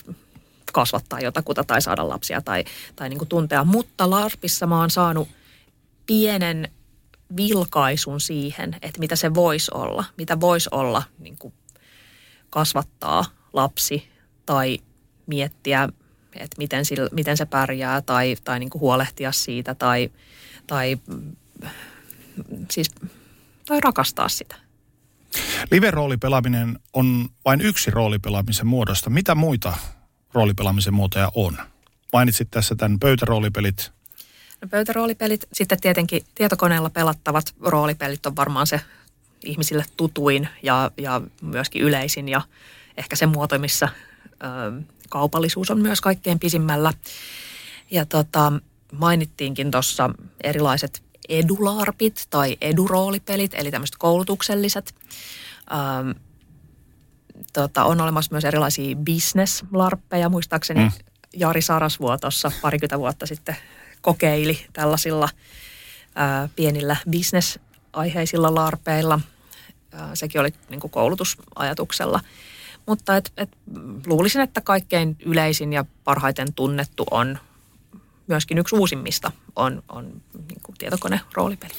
[0.72, 2.64] kasvattaa jotakuta tai saada lapsia tai,
[2.96, 3.64] tai niin kuin tuntea.
[3.64, 5.28] Mutta larpissa mä oon saanut
[6.06, 6.68] pienen
[7.36, 10.04] vilkaisun siihen, että mitä se voisi olla.
[10.16, 11.54] Mitä voisi olla niin kuin
[12.50, 13.24] kasvattaa
[13.56, 14.08] lapsi
[14.46, 14.78] tai
[15.26, 15.88] miettiä,
[16.34, 20.10] että miten, sillä, miten se pärjää tai, tai niin kuin huolehtia siitä tai,
[20.66, 20.98] tai
[22.70, 22.90] siis
[23.66, 24.56] tai rakastaa sitä.
[25.70, 29.10] Live-roolipelaaminen on vain yksi roolipelaamisen muodosta.
[29.10, 29.76] Mitä muita
[30.32, 31.56] roolipelaamisen muotoja on?
[32.12, 33.92] Mainitsit tässä tämän pöytäroolipelit.
[34.60, 38.80] No pöytäroolipelit, sitten tietenkin tietokoneella pelattavat roolipelit on varmaan se
[39.44, 42.42] ihmisille tutuin ja, ja myöskin yleisin ja
[42.96, 43.88] ehkä se muoto, missä
[44.32, 46.92] ö, kaupallisuus on myös kaikkein pisimmällä.
[47.90, 48.52] Ja tota,
[48.92, 50.10] mainittiinkin tuossa
[50.44, 54.94] erilaiset edularpit tai eduroolipelit, eli tämmöiset koulutukselliset.
[55.72, 56.10] Ähm,
[57.52, 60.28] tota, on olemassa myös erilaisia business-larppeja.
[60.28, 60.90] Muistaakseni mm.
[61.36, 63.56] Jari Sarasvuo tuossa parikymmentä vuotta sitten
[64.00, 65.28] kokeili tällaisilla
[66.14, 69.20] ää, pienillä business-aiheisilla larpeilla.
[69.92, 72.20] Ää, sekin oli niin kuin koulutusajatuksella.
[72.86, 73.50] Mutta et, et,
[74.06, 77.38] luulisin, että kaikkein yleisin ja parhaiten tunnettu on
[78.26, 80.04] myöskin yksi uusimmista on, on
[80.48, 81.72] niin kuin tietokoneroolipeli.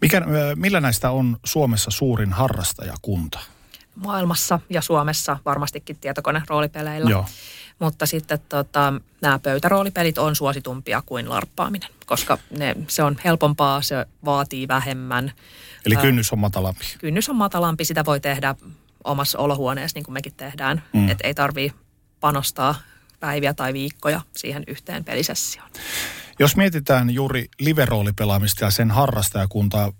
[0.00, 0.22] Mikä,
[0.54, 3.38] millä näistä on Suomessa suurin harrastajakunta?
[3.94, 7.10] Maailmassa ja Suomessa varmastikin tietokoneroolipeleillä.
[7.10, 7.26] Joo.
[7.78, 14.06] Mutta sitten tota, nämä pöytäroolipelit on suositumpia kuin larppaaminen, koska ne, se on helpompaa, se
[14.24, 15.32] vaatii vähemmän.
[15.86, 16.84] Eli kynnys on matalampi.
[16.98, 18.54] Kynnys on matalampi, sitä voi tehdä
[19.04, 20.82] omassa olohuoneessa niin kuin mekin tehdään.
[20.92, 21.08] Mm.
[21.08, 21.72] Että ei tarvii
[22.20, 22.74] panostaa
[23.20, 25.70] päiviä tai viikkoja siihen yhteen pelisessioon.
[26.38, 29.92] Jos mietitään juuri liveroolipelaamista ja sen harrastajakuntaa,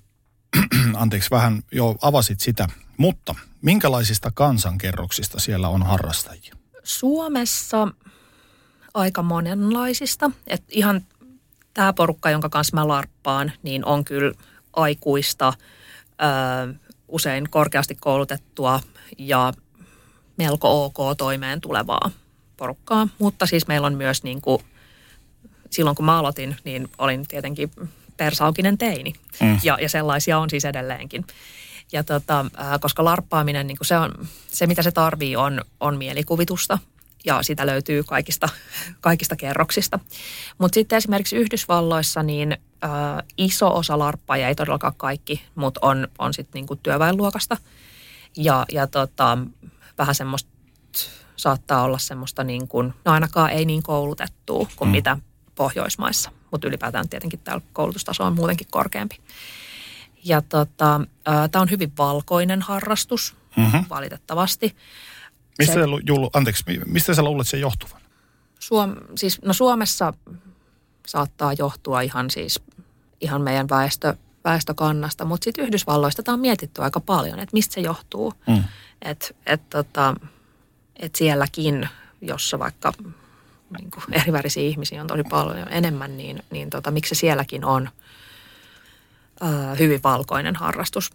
[0.95, 6.55] anteeksi vähän jo avasit sitä, mutta minkälaisista kansankerroksista siellä on harrastajia?
[6.83, 7.89] Suomessa
[8.95, 10.31] aika monenlaisista.
[10.47, 11.01] Et ihan
[11.75, 14.33] tämä porukka, jonka kanssa mä larppaan, niin on kyllä
[14.73, 15.53] aikuista,
[16.23, 16.75] ö,
[17.11, 18.81] usein korkeasti koulutettua
[19.18, 19.53] ja
[20.37, 22.11] melko ok toimeen tulevaa
[22.57, 23.09] porukkaa.
[23.18, 24.62] Mutta siis meillä on myös niin kuin,
[25.70, 27.70] silloin kun mä aloitin, niin olin tietenkin
[28.16, 29.12] persaukinen teini.
[29.40, 29.59] Mm.
[29.62, 31.25] Ja, ja sellaisia on siis edelleenkin.
[31.92, 32.46] Ja tota,
[32.81, 36.79] koska larppaaminen, niin se, on, se mitä se tarvii on, on mielikuvitusta
[37.24, 38.48] ja sitä löytyy kaikista,
[39.00, 39.98] kaikista kerroksista.
[40.59, 42.59] Mutta sitten esimerkiksi Yhdysvalloissa niin ä,
[43.38, 47.56] iso osa larppaajia, ei todellakaan kaikki, mutta on, on sitten niinku työväenluokasta.
[48.37, 49.38] Ja, ja tota,
[49.98, 50.50] vähän semmoista
[51.37, 54.92] saattaa olla semmoista niin kuin, no ainakaan ei niin koulutettua kuin mm.
[54.92, 55.16] mitä
[55.54, 59.16] Pohjoismaissa, mutta ylipäätään tietenkin täällä koulutustaso on muutenkin korkeampi.
[60.24, 63.85] Ja tota, tämä on hyvin valkoinen harrastus, mm-hmm.
[63.90, 64.76] valitettavasti.
[65.66, 68.01] Mistä, se, Julu, anteeksi, mistä sä luulet sen johtuvan?
[68.59, 70.14] Suom, siis, no Suomessa
[71.07, 72.61] saattaa johtua ihan siis
[73.20, 77.81] ihan meidän väestö, väestökannasta, mutta sitten Yhdysvalloista tämä on mietitty aika paljon, että mistä se
[77.81, 78.33] johtuu.
[78.46, 78.64] Mm.
[79.03, 80.14] Että et, tota,
[80.96, 81.88] et sielläkin,
[82.20, 82.92] jossa vaikka
[83.79, 87.88] niin kuin erivärisiä ihmisiä on tosi paljon enemmän, niin, niin tota, miksi se sielläkin on
[89.40, 91.11] ää, hyvin valkoinen harrastus.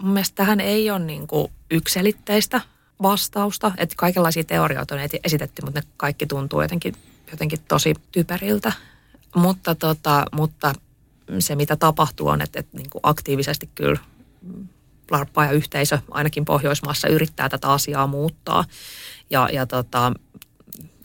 [0.00, 2.60] Mun mielestä tähän ei ole niin kuin ykselitteistä
[3.02, 6.94] vastausta, että kaikenlaisia teorioita on esitetty, mutta ne kaikki tuntuu jotenkin,
[7.30, 8.72] jotenkin tosi typeriltä.
[9.34, 10.72] Mutta, tota, mutta
[11.38, 13.98] se, mitä tapahtuu, on, että, että niin kuin aktiivisesti kyllä
[15.36, 18.64] ja yhteisö ainakin Pohjoismaassa yrittää tätä asiaa muuttaa.
[19.30, 20.12] Ja, ja tota,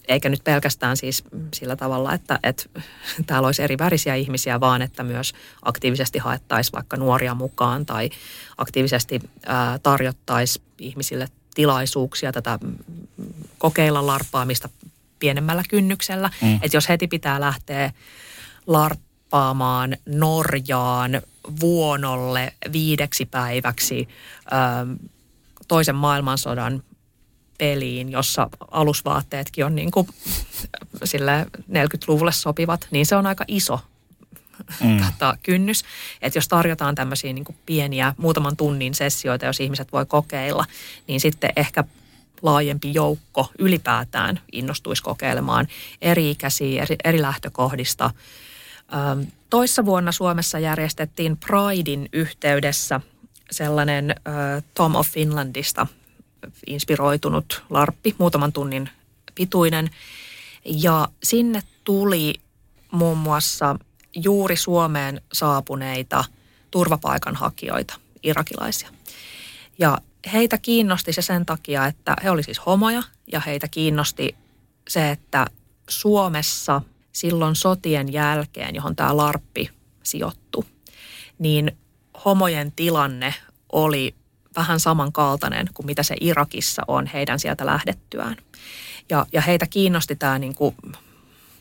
[0.07, 1.23] eikä nyt pelkästään siis
[1.53, 2.63] sillä tavalla, että, että
[3.27, 8.09] täällä olisi eri värisiä ihmisiä, vaan että myös aktiivisesti haettaisiin vaikka nuoria mukaan tai
[8.57, 12.59] aktiivisesti ää, tarjottaisiin ihmisille tilaisuuksia tätä
[13.57, 14.69] kokeilla larppaamista
[15.19, 16.29] pienemmällä kynnyksellä.
[16.41, 16.59] Mm.
[16.61, 17.91] Että jos heti pitää lähteä
[18.67, 21.21] larppaamaan Norjaan
[21.59, 24.07] vuonolle viideksi päiväksi
[24.51, 24.87] ää,
[25.67, 26.83] toisen maailmansodan
[27.57, 30.07] peliin, jossa alusvaatteetkin on niin kuin
[31.03, 33.79] sille 40-luvulle sopivat, niin se on aika iso
[34.83, 34.97] mm.
[35.05, 35.83] tota, kynnys.
[36.21, 40.65] Että jos tarjotaan tämmöisiä niin pieniä muutaman tunnin sessioita, jos ihmiset voi kokeilla,
[41.07, 41.83] niin sitten ehkä
[42.41, 45.67] laajempi joukko ylipäätään innostuisi kokeilemaan
[46.01, 48.11] eri-ikäisiä, eri, eri lähtökohdista.
[49.49, 53.01] Toissa vuonna Suomessa järjestettiin Pridein yhteydessä
[53.51, 54.15] sellainen
[54.73, 55.87] Tom of Finlandista
[56.67, 58.89] inspiroitunut larppi, muutaman tunnin
[59.35, 59.89] pituinen.
[60.65, 62.33] Ja sinne tuli
[62.91, 63.75] muun muassa
[64.15, 66.23] juuri Suomeen saapuneita
[66.71, 67.93] turvapaikanhakijoita,
[68.23, 68.89] irakilaisia.
[69.79, 69.97] Ja
[70.33, 74.35] heitä kiinnosti se sen takia, että he olivat siis homoja ja heitä kiinnosti
[74.89, 75.45] se, että
[75.89, 79.69] Suomessa silloin sotien jälkeen, johon tämä larppi
[80.03, 80.65] sijoittu,
[81.39, 81.77] niin
[82.25, 83.33] homojen tilanne
[83.71, 84.15] oli
[84.55, 88.37] vähän samankaltainen kuin mitä se Irakissa on heidän sieltä lähdettyään.
[89.09, 90.75] Ja, ja heitä kiinnosti tämä niin kuin,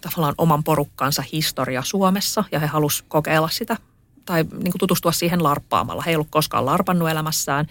[0.01, 3.77] tavallaan oman porukkansa historia Suomessa ja he halusivat kokeilla sitä
[4.25, 6.03] tai niin kuin tutustua siihen larppaamalla.
[6.03, 7.67] He ei ollut koskaan larpannut elämässään,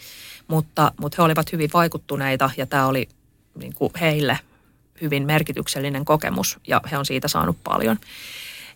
[0.48, 3.10] mutta, mutta he olivat hyvin vaikuttuneita ja tämä oli
[3.56, 4.40] niin kuin heille
[5.02, 7.98] hyvin merkityksellinen kokemus ja he on siitä saanut paljon.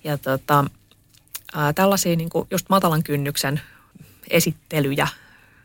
[0.03, 0.65] Ja tota,
[1.53, 3.61] ää, tällaisia niin kuin just matalan kynnyksen
[4.29, 5.07] esittelyjä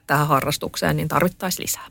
[0.06, 1.86] tähän harrastukseen, niin tarvittaisiin lisää.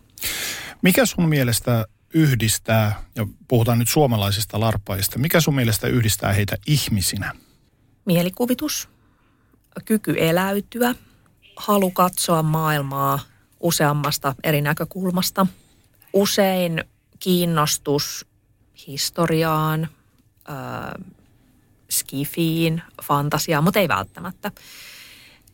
[0.82, 1.86] Mikä sun mielestä
[2.18, 7.34] yhdistää, ja puhutaan nyt suomalaisista larppaajista, mikä sun mielestä yhdistää heitä ihmisinä?
[8.06, 8.90] Mielikuvitus,
[9.86, 10.96] kyky eläytyä,
[11.56, 13.20] halu katsoa maailmaa
[13.60, 15.48] useammasta eri näkökulmasta.
[16.14, 16.84] Usein
[17.20, 18.26] kiinnostus
[18.88, 19.88] historiaan,
[20.50, 21.06] äh,
[21.90, 24.52] skifiin, fantasiaan, mutta ei välttämättä.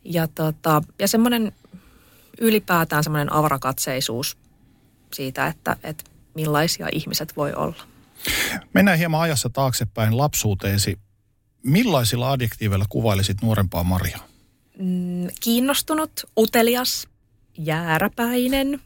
[0.04, 1.52] Ja, tota, ja semmoinen
[2.40, 4.36] ylipäätään semmoinen avarakatseisuus
[5.12, 7.84] siitä, että, että millaisia ihmiset voi olla.
[8.74, 10.98] Mennään hieman ajassa taaksepäin lapsuuteesi.
[11.62, 14.18] Millaisilla adjektiiveilla kuvailisit nuorempaa Maria?
[14.78, 17.08] Mm, kiinnostunut, utelias,
[17.58, 18.80] jääräpäinen,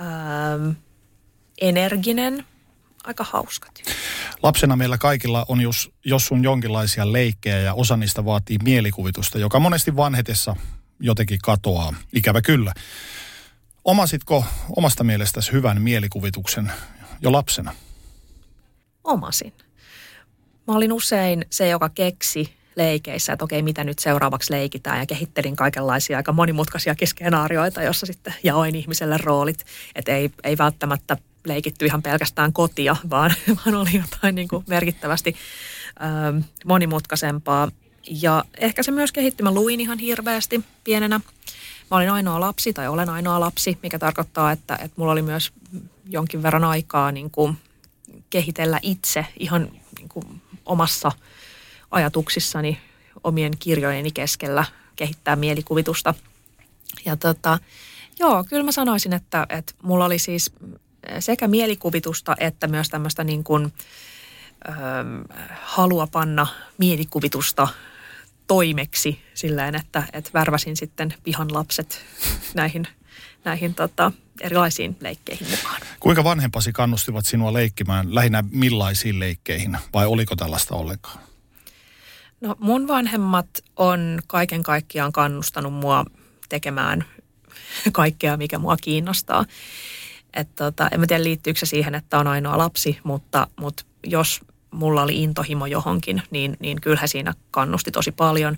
[0.00, 0.70] ähm,
[1.60, 2.44] energinen,
[3.04, 3.82] aika hauskat.
[4.42, 9.60] Lapsena meillä kaikilla on jos, jos sun jonkinlaisia leikkejä ja osa niistä vaatii mielikuvitusta, joka
[9.60, 10.56] monesti vanhetessa
[11.00, 11.94] jotenkin katoaa.
[12.12, 12.72] Ikävä kyllä.
[13.86, 14.44] Omasitko
[14.76, 16.72] omasta mielestäsi hyvän mielikuvituksen
[17.20, 17.74] jo lapsena?
[19.04, 19.52] Omasin.
[20.68, 25.56] Mä olin usein se, joka keksi leikeissä, että okei, mitä nyt seuraavaksi leikitään ja kehittelin
[25.56, 29.64] kaikenlaisia aika monimutkaisia skenaarioita, jossa sitten jaoin ihmiselle roolit.
[29.94, 35.36] Että ei, ei välttämättä leikitty ihan pelkästään kotia, vaan, vaan oli jotain niin kuin merkittävästi
[36.36, 37.70] ö, monimutkaisempaa.
[38.22, 39.44] Ja ehkä se myös kehittyi.
[39.44, 41.20] Mä luin ihan hirveästi pienenä.
[41.90, 45.52] Mä olin ainoa lapsi tai olen ainoa lapsi, mikä tarkoittaa, että, että mulla oli myös
[46.08, 47.56] jonkin verran aikaa niin kuin
[48.30, 49.68] kehitellä itse ihan
[49.98, 51.12] niin kuin omassa
[51.90, 52.80] ajatuksissani
[53.24, 54.64] omien kirjojeni keskellä
[54.96, 56.14] kehittää mielikuvitusta.
[57.04, 57.58] Ja tota,
[58.18, 60.52] joo, kyllä mä sanoisin, että, että mulla oli siis
[61.18, 63.72] sekä mielikuvitusta että myös tämmöistä niin kuin,
[64.68, 64.72] ö,
[65.62, 66.46] halua panna
[66.78, 67.68] mielikuvitusta
[68.46, 72.04] toimeksi silleen, että, että värväsin sitten pihan lapset
[72.54, 72.88] näihin,
[73.44, 75.80] näihin tota, erilaisiin leikkeihin mukaan.
[76.00, 81.18] Kuinka vanhempasi kannustivat sinua leikkimään lähinnä millaisiin leikkeihin vai oliko tällaista ollenkaan?
[82.40, 86.04] No mun vanhemmat on kaiken kaikkiaan kannustanut mua
[86.48, 87.04] tekemään
[87.92, 89.44] kaikkea, mikä mua kiinnostaa.
[90.34, 94.40] Et tota, en mä tiedä liittyykö se siihen, että on ainoa lapsi, mutta, mutta jos
[94.76, 98.56] mulla oli intohimo johonkin, niin, niin kyllä siinä kannusti tosi paljon.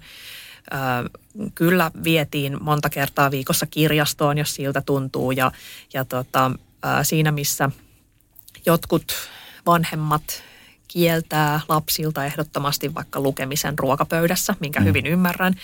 [0.72, 1.18] Ö,
[1.54, 5.30] kyllä vietiin monta kertaa viikossa kirjastoon, jos siltä tuntuu.
[5.30, 5.52] Ja,
[5.94, 6.50] ja tota,
[6.84, 7.70] ö, siinä, missä
[8.66, 9.12] jotkut
[9.66, 10.42] vanhemmat
[10.88, 14.86] kieltää lapsilta ehdottomasti vaikka lukemisen ruokapöydässä, minkä mm.
[14.86, 15.54] hyvin ymmärrän,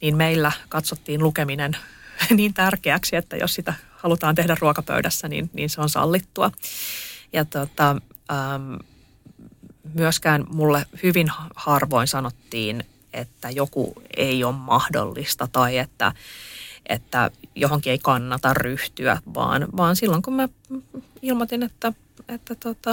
[0.00, 1.76] niin meillä katsottiin lukeminen
[2.36, 6.50] niin tärkeäksi, että jos sitä halutaan tehdä ruokapöydässä, niin, niin se on sallittua.
[7.32, 7.96] Ja tota,
[8.32, 8.74] ähm,
[9.94, 16.12] myöskään mulle hyvin harvoin sanottiin, että joku ei ole mahdollista tai että,
[16.88, 20.48] että johonkin ei kannata ryhtyä, vaan, vaan silloin kun mä
[21.22, 21.92] ilmoitin, että,
[22.28, 22.90] että tota,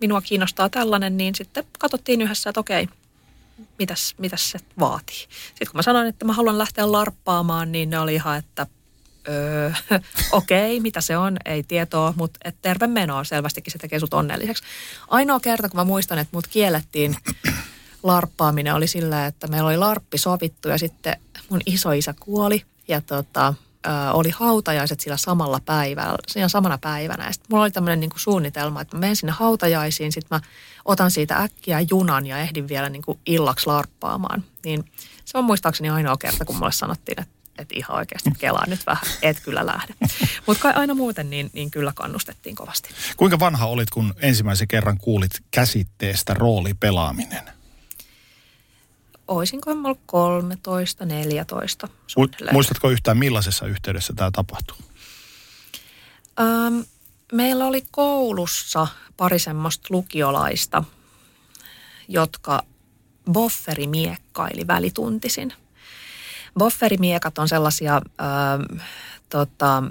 [0.00, 2.88] minua kiinnostaa tällainen, niin sitten katsottiin yhdessä, että okei,
[3.78, 5.16] mitäs, mitäs se vaatii.
[5.16, 8.66] Sitten kun mä sanoin, että mä haluan lähteä larppaamaan, niin ne oli ihan, että
[9.28, 9.70] öö,
[10.32, 14.14] okei, okay, mitä se on, ei tietoa, mutta et terve menoa selvästikin se tekee sut
[14.14, 14.62] onnelliseksi.
[15.08, 17.16] Ainoa kerta, kun mä muistan, että mut kiellettiin
[18.02, 21.16] larppaaminen oli sillä, että meillä oli larppi sovittu ja sitten
[21.48, 23.54] mun isoisä kuoli ja tota,
[23.86, 27.26] ö, oli hautajaiset sillä samalla päivällä, siinä samana päivänä.
[27.26, 30.40] Ja sitten mulla oli tämmöinen niin suunnitelma, että mä menen sinne hautajaisiin, sitten mä
[30.84, 34.44] otan siitä äkkiä junan ja ehdin vielä niin kuin illaksi larppaamaan.
[34.64, 34.84] Niin
[35.24, 39.04] Se on muistaakseni ainoa kerta, kun mulle sanottiin, että, että ihan oikeasti kelaa nyt vähän,
[39.22, 39.94] et kyllä lähde.
[40.46, 42.88] Mutta aina muuten niin, niin kyllä kannustettiin kovasti.
[43.16, 47.42] Kuinka vanha olit, kun ensimmäisen kerran kuulit käsitteestä roolipelaaminen?
[49.28, 51.88] Oisinko mä ollut 13, 14
[52.52, 54.76] Muistatko yhtään millaisessa yhteydessä tämä tapahtui?
[56.40, 56.80] Ähm,
[57.32, 58.86] meillä oli koulussa
[59.16, 60.84] pari semmoista lukiolaista,
[62.08, 62.62] jotka
[63.32, 65.52] bofferimiekkaili välituntisin.
[66.58, 68.80] Bofferimiekat on sellaisia ähm,
[69.28, 69.82] tota,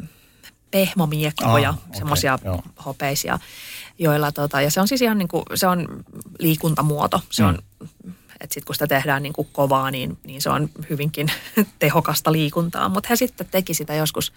[0.71, 2.39] pehmomiekkoja, ah, okay, semmoisia
[2.85, 3.39] hopeisia,
[3.99, 5.87] joilla tota, ja se on siis ihan niin kuin, se on
[6.39, 7.21] liikuntamuoto.
[7.29, 7.49] Se mm.
[7.49, 7.59] on,
[8.39, 11.31] että sitten kun sitä tehdään niin kuin kovaa, niin, niin se on hyvinkin
[11.79, 12.89] tehokasta liikuntaa.
[12.89, 14.33] Mutta he sitten teki sitä joskus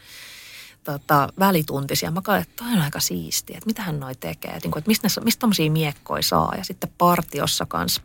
[0.84, 2.10] tota, välituntisia.
[2.10, 4.50] Mä katsoin, että toi on aika siistiä, että mitähän noi tekee.
[4.50, 6.54] Että, niin kuin, että mistä, mistä tommosia miekkoja saa.
[6.58, 8.02] Ja sitten partiossa kanssa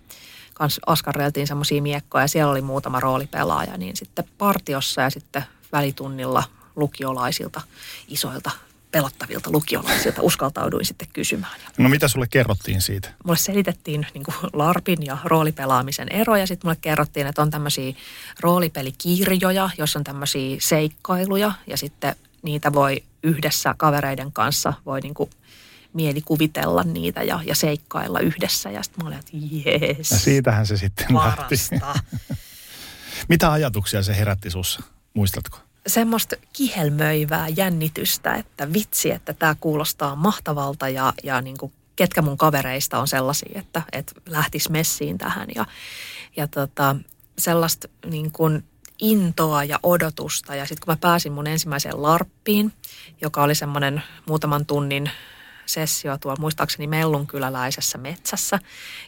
[0.57, 3.77] kans askarreltiin semmoisia miekkoja ja siellä oli muutama roolipelaaja.
[3.77, 6.43] Niin sitten partiossa ja sitten välitunnilla
[6.75, 7.61] lukiolaisilta,
[8.07, 8.51] isoilta
[8.91, 11.59] pelottavilta lukiolaisilta uskaltauduin sitten kysymään.
[11.77, 13.09] No mitä sulle kerrottiin siitä?
[13.23, 16.47] Mulle selitettiin niin kuin LARPin ja roolipelaamisen eroja.
[16.47, 17.93] Sitten mulle kerrottiin, että on tämmöisiä
[18.39, 25.29] roolipelikirjoja, jossa on tämmöisiä seikkailuja ja sitten niitä voi yhdessä kavereiden kanssa, voi niin kuin
[25.97, 28.69] mielikuvitella niitä ja, ja seikkailla yhdessä.
[28.71, 30.11] Ja sitten mä olin, että jees.
[30.11, 31.55] Ja siitähän se sitten lähti.
[33.29, 34.83] Mitä ajatuksia se herätti sussa,
[35.13, 35.57] muistatko?
[35.87, 42.37] Semmoista kihelmöivää jännitystä, että vitsi, että tämä kuulostaa mahtavalta ja, ja niin kuin ketkä mun
[42.37, 45.47] kavereista on sellaisia, että, että lähtis messiin tähän.
[45.55, 45.65] Ja,
[46.37, 46.95] ja tota,
[47.37, 48.63] sellaista niin kuin
[48.99, 50.55] intoa ja odotusta.
[50.55, 52.73] Ja sitten kun mä pääsin mun ensimmäiseen larppiin,
[53.21, 55.11] joka oli semmoinen muutaman tunnin
[55.67, 58.59] sessio tuolla muistaakseni Mellunkyläläisessä metsässä,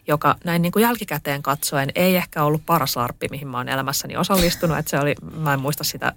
[0.07, 4.17] joka näin niin kuin jälkikäteen katsoen ei ehkä ollut paras larppi, mihin mä oon elämässäni
[4.17, 4.77] osallistunut.
[4.77, 6.13] Että se oli, mä en muista sitä,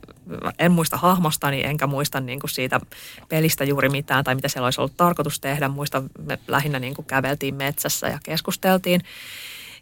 [0.58, 2.80] en muista hahmostani, enkä muista niin kuin siitä
[3.28, 5.68] pelistä juuri mitään tai mitä siellä olisi ollut tarkoitus tehdä.
[5.68, 9.00] Muista, me lähinnä niin kuin käveltiin metsässä ja keskusteltiin.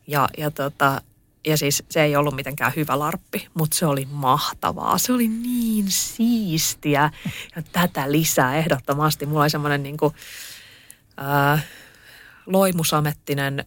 [0.07, 1.01] Ja, ja tota,
[1.47, 4.99] ja siis se ei ollut mitenkään hyvä larppi, mutta se oli mahtavaa.
[4.99, 7.11] Se oli niin siistiä
[7.57, 9.27] ja tätä lisää ehdottomasti.
[9.27, 10.15] Mulla oli semmoinen niin kuin,
[11.21, 11.65] äh,
[12.47, 13.65] loimusamettinen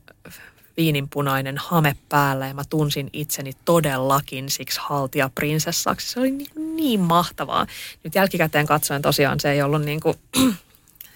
[0.78, 6.12] viininpunainen hame päällä ja mä tunsin itseni todellakin siksi haltijaprinsessaksi.
[6.12, 7.68] Se oli niin, niin mahtavaa.
[8.04, 10.18] Nyt jälkikäteen katsoen tosiaan se ei ollut niin kuin,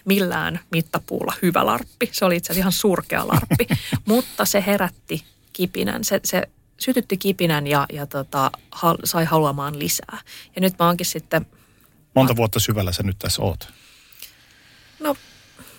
[0.06, 2.10] millään mittapuulla hyvä larppi.
[2.12, 3.68] Se oli itse asiassa ihan surkea larppi,
[4.06, 5.24] mutta se herätti
[5.54, 6.04] kipinän.
[6.04, 6.44] Se, se
[6.80, 10.22] sytytti kipinän ja, ja tota, ha, sai haluamaan lisää.
[10.56, 11.46] Ja nyt mä oonkin sitten...
[12.14, 13.74] Monta vuotta syvällä sä nyt tässä oot?
[15.00, 15.16] No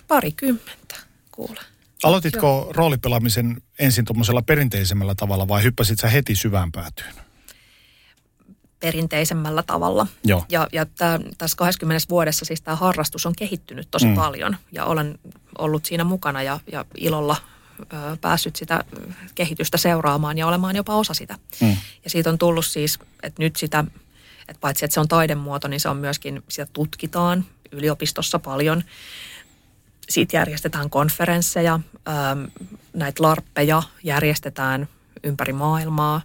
[0.08, 0.96] parikymmentä,
[1.32, 1.60] kuule.
[2.02, 2.72] Aloititko Joo.
[2.72, 7.14] roolipelaamisen ensin tuommoisella perinteisemmällä tavalla vai hyppäsit sä heti syvään päätyyn?
[8.80, 10.06] perinteisemmällä tavalla.
[10.24, 10.44] Joo.
[10.48, 14.14] Ja, ja tää, tässä 20 vuodessa siis tämä harrastus on kehittynyt tosi mm.
[14.14, 15.18] paljon ja olen
[15.58, 17.36] ollut siinä mukana ja, ja ilolla
[18.20, 18.84] päässyt sitä
[19.34, 21.34] kehitystä seuraamaan ja olemaan jopa osa sitä.
[21.60, 21.76] Mm.
[22.04, 23.84] Ja siitä on tullut siis, että nyt sitä,
[24.48, 28.84] että paitsi että se on taidemuoto, niin se on myöskin, sitä tutkitaan yliopistossa paljon.
[30.08, 31.80] Siitä järjestetään konferensseja,
[32.92, 34.88] näitä larppeja järjestetään
[35.24, 36.22] ympäri maailmaa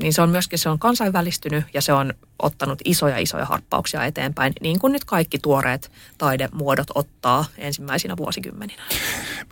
[0.00, 4.52] niin se on myöskin se on kansainvälistynyt ja se on ottanut isoja isoja harppauksia eteenpäin,
[4.60, 8.82] niin kuin nyt kaikki tuoreet taidemuodot ottaa ensimmäisinä vuosikymmeninä.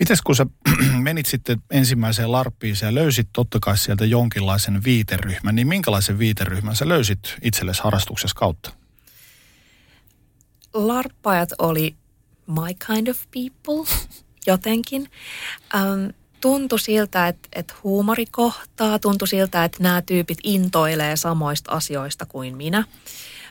[0.01, 0.47] Mites kun sä
[1.03, 6.88] menit sitten ensimmäiseen larppiin ja löysit totta kai sieltä jonkinlaisen viiteryhmän, niin minkälaisen viiteryhmän sä
[6.88, 8.70] löysit itsellesi harrastuksessa kautta?
[10.74, 11.97] Larppajat oli
[12.47, 13.95] my kind of people
[14.47, 15.11] jotenkin.
[15.74, 22.26] Um, tuntui siltä, että, että huumori kohtaa, tuntui siltä, että nämä tyypit intoilee samoista asioista
[22.26, 22.84] kuin minä.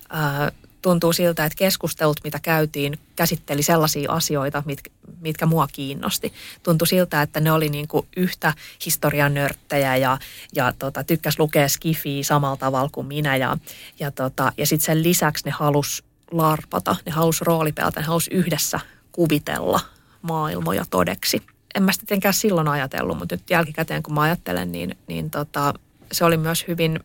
[0.10, 0.52] Ää,
[0.84, 4.90] tuntuu siltä, että keskustelut, mitä käytiin, käsitteli sellaisia asioita, mitkä,
[5.22, 6.34] mitkä mua kiinnosti.
[6.64, 8.54] Tuntui siltä, että ne oli niin kuin yhtä
[8.86, 10.18] historian nörttejä ja,
[10.56, 13.36] ja tota, tykkäs lukea skifiä samalla tavalla kuin minä.
[13.36, 13.58] Ja,
[14.00, 16.04] ja, tota, ja sitten sen lisäksi ne halus
[16.38, 18.80] larpata, ne halus roolipelata, ne halus yhdessä
[19.12, 19.80] kuvitella
[20.22, 21.44] maailmoja todeksi.
[21.76, 25.74] En mä sitä tietenkään silloin ajatellut, mutta nyt jälkikäteen kun mä ajattelen, niin, niin tota,
[26.12, 27.00] se oli myös hyvin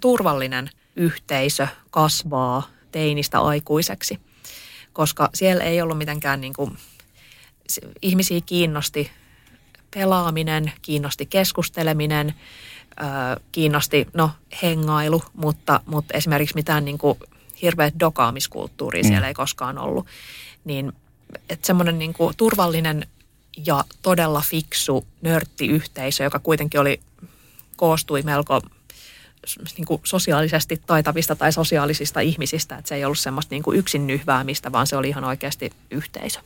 [0.00, 4.20] turvallinen yhteisö kasvaa teinistä aikuiseksi,
[4.92, 6.78] koska siellä ei ollut mitenkään niin kuin,
[8.02, 9.10] ihmisiä kiinnosti
[9.94, 12.34] pelaaminen, kiinnosti keskusteleminen,
[13.52, 14.30] kiinnosti no
[14.62, 17.18] hengailu, mutta, mutta esimerkiksi mitään niin kuin
[17.62, 19.08] hirveä dokaamiskulttuuria mm.
[19.08, 20.06] siellä ei koskaan ollut.
[20.64, 20.92] Niin
[21.48, 23.06] että semmoinen niin kuin turvallinen
[23.66, 27.00] ja todella fiksu nörttiyhteisö, joka kuitenkin oli
[27.76, 28.60] koostui melko
[29.76, 32.76] niin kuin sosiaalisesti taitavista tai sosiaalisista ihmisistä.
[32.76, 36.40] Että se ei ollut semmoista niin kuin yksin nyhväämistä, vaan se oli ihan oikeasti yhteisö.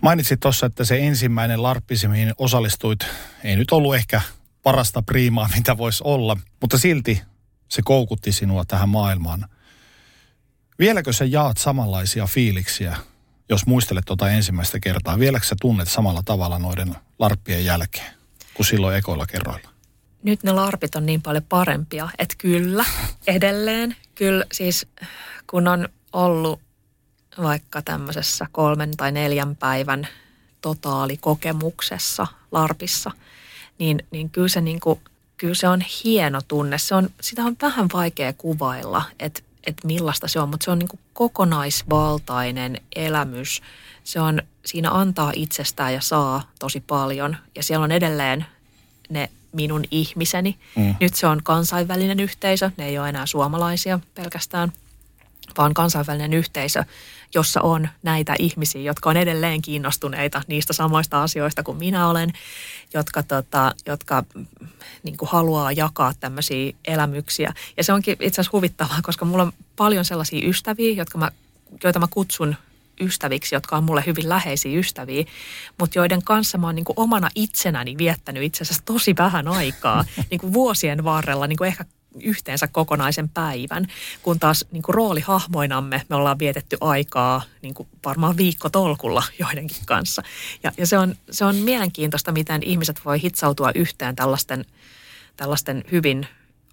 [0.00, 3.00] Mainitsit tuossa, että se ensimmäinen larppisi, mihin osallistuit,
[3.44, 4.20] ei nyt ollut ehkä
[4.62, 7.22] parasta priimaa, mitä voisi olla, mutta silti
[7.68, 9.48] se koukutti sinua tähän maailmaan.
[10.78, 12.96] Vieläkö sä jaat samanlaisia fiiliksiä,
[13.48, 15.18] jos muistelet tuota ensimmäistä kertaa?
[15.18, 18.14] Vieläkö sä tunnet samalla tavalla noiden larppien jälkeen
[18.54, 19.68] kuin silloin ekoilla kerroilla?
[20.22, 22.84] Nyt ne larpit on niin paljon parempia, että kyllä,
[23.26, 23.96] edelleen.
[24.14, 24.86] Kyllä siis
[25.46, 26.60] kun on ollut
[27.42, 30.08] vaikka tämmöisessä kolmen tai neljän päivän
[30.60, 33.10] totaalikokemuksessa larpissa,
[33.78, 35.00] niin, niin kyllä se niin kuin,
[35.36, 36.78] kyllä se on hieno tunne.
[36.78, 40.78] Se on, sitä on vähän vaikea kuvailla, että, että millaista se on, mutta se on
[40.78, 43.62] niin kuin kokonaisvaltainen elämys.
[44.04, 48.46] Se on, siinä antaa itsestään ja saa tosi paljon ja siellä on edelleen
[49.08, 50.56] ne minun ihmiseni.
[50.76, 50.94] Mm.
[51.00, 54.72] Nyt se on kansainvälinen yhteisö, ne ei ole enää suomalaisia pelkästään,
[55.58, 56.84] vaan kansainvälinen yhteisö,
[57.34, 62.32] jossa on näitä ihmisiä, jotka on edelleen kiinnostuneita niistä samoista asioista kuin minä olen,
[62.94, 64.24] jotka, tota, jotka
[65.02, 67.52] niin kuin haluaa jakaa tämmöisiä elämyksiä.
[67.76, 71.30] Ja se onkin itse asiassa huvittavaa, koska mulla on paljon sellaisia ystäviä, jotka mä,
[71.84, 72.56] joita mä kutsun
[73.00, 75.24] ystäviksi, jotka on mulle hyvin läheisiä ystäviä,
[75.78, 80.40] mutta joiden kanssa mä oon niin omana itsenäni viettänyt itse asiassa tosi vähän aikaa niin
[80.40, 81.84] kuin vuosien varrella, niin kuin ehkä
[82.22, 83.86] yhteensä kokonaisen päivän,
[84.22, 90.22] kun taas niin kuin roolihahmoinamme me ollaan vietetty aikaa niin kuin varmaan viikkotolkulla joidenkin kanssa.
[90.62, 94.64] Ja, ja se, on, se on mielenkiintoista, miten ihmiset voi hitsautua yhteen tällaisten,
[95.36, 96.26] tällaisten hyvin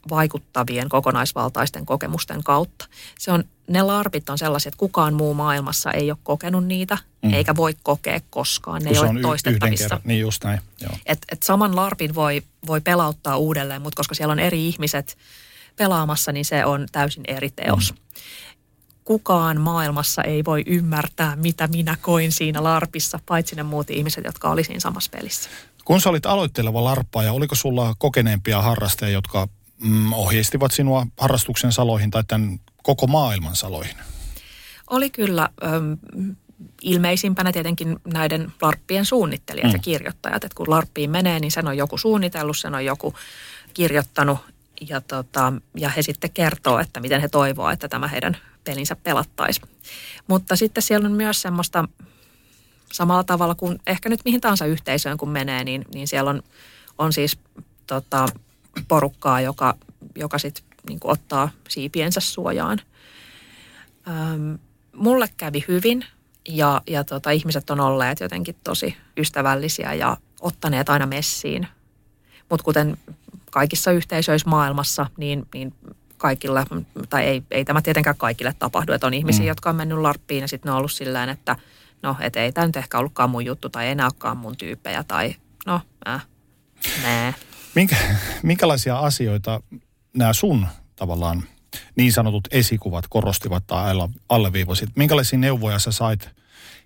[0.10, 2.86] vaikuttavien kokonaisvaltaisten kokemusten kautta.
[3.20, 7.34] Se on, ne larpit on sellaisia, että kukaan muu maailmassa ei ole kokenut niitä, mm.
[7.34, 8.82] eikä voi kokea koskaan.
[8.82, 9.84] Ne Kun ei se ole toistettavissa.
[9.84, 10.02] Kerran.
[10.04, 10.92] Niin just näin, joo.
[11.06, 15.18] Et, et saman larpin voi, voi pelauttaa uudelleen, mutta koska siellä on eri ihmiset
[15.76, 17.92] pelaamassa, niin se on täysin eri teos.
[17.92, 17.98] Mm.
[19.04, 24.50] Kukaan maailmassa ei voi ymmärtää, mitä minä koin siinä larpissa, paitsi ne muut ihmiset, jotka
[24.50, 25.50] oli siinä samassa pelissä.
[25.86, 29.48] Kun sä olit aloitteleva larppaaja, oliko sulla kokeneempia harrastajia, jotka
[29.80, 33.98] mm, ohjeistivat sinua harrastuksen saloihin tai tämän koko maailman saloihin?
[34.90, 35.98] Oli kyllä äm,
[36.82, 39.74] ilmeisimpänä tietenkin näiden larppien suunnittelijat mm.
[39.74, 40.44] ja kirjoittajat.
[40.44, 43.14] Että kun larppiin menee, niin sen on joku suunnitellut, sen on joku
[43.74, 44.40] kirjoittanut
[44.90, 49.62] ja, tota, ja he sitten kertoo, että miten he toivoo, että tämä heidän pelinsä pelattaisi.
[50.28, 51.88] Mutta sitten siellä on myös semmoista
[52.92, 56.44] samalla tavalla kuin ehkä nyt mihin tahansa yhteisöön kun menee, niin, niin siellä on,
[56.98, 57.40] on siis
[57.88, 58.26] tota,
[58.88, 59.76] porukkaa, joka,
[60.16, 62.80] joka sitten niin ottaa siipiensä suojaan.
[64.08, 64.60] Öm,
[64.96, 66.06] mulle kävi hyvin
[66.48, 71.68] ja, ja tota, ihmiset on olleet jotenkin tosi ystävällisiä ja ottaneet aina messiin.
[72.50, 72.98] Mutta kuten
[73.52, 75.74] kaikissa yhteisöissä maailmassa, niin, niin
[76.18, 76.66] kaikilla,
[77.10, 79.48] tai ei, ei tämä tietenkään kaikille tapahdu, että on ihmisiä, mm.
[79.48, 81.56] jotka on mennyt larppiin ja sitten ne on ollut sillä että
[82.02, 85.04] no, et ei tämä nyt ehkä ollutkaan mun juttu tai ei enää olekaan mun tyyppejä
[85.04, 86.26] tai no, äh,
[87.04, 87.34] nää.
[87.76, 87.96] Minkä,
[88.44, 89.62] minkälaisia asioita
[90.14, 91.44] nämä sun tavallaan
[91.96, 93.96] niin sanotut esikuvat korostivat tai
[94.30, 94.90] alleviivasit?
[94.96, 96.30] Minkälaisia neuvoja sä sait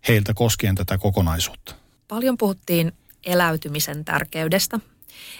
[0.07, 1.75] heiltä koskien tätä kokonaisuutta?
[2.07, 2.91] Paljon puhuttiin
[3.25, 4.79] eläytymisen tärkeydestä.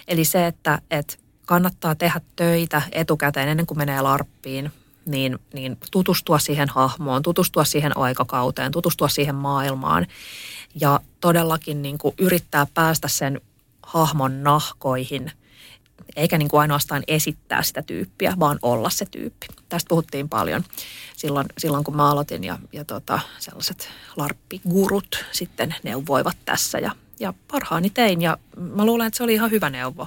[0.08, 1.14] Eli se, että, että
[1.46, 4.72] kannattaa tehdä töitä etukäteen ennen kuin menee larppiin,
[5.06, 10.06] niin, niin tutustua siihen hahmoon, tutustua siihen aikakauteen, tutustua siihen maailmaan
[10.80, 13.40] ja todellakin niin kuin yrittää päästä sen
[13.88, 15.32] hahmon nahkoihin,
[16.16, 19.46] eikä niin kuin ainoastaan esittää sitä tyyppiä, vaan olla se tyyppi.
[19.68, 20.64] Tästä puhuttiin paljon
[21.16, 27.34] silloin, silloin kun mä aloitin ja, ja tota, sellaiset larppigurut sitten neuvoivat tässä ja, ja
[27.52, 30.06] parhaani tein ja mä luulen, että se oli ihan hyvä neuvo.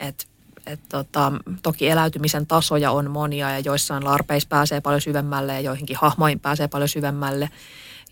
[0.00, 0.28] Et,
[0.66, 1.32] et tota,
[1.62, 6.68] toki eläytymisen tasoja on monia ja joissain larpeissa pääsee paljon syvemmälle ja joihinkin hahmoihin pääsee
[6.68, 7.50] paljon syvemmälle.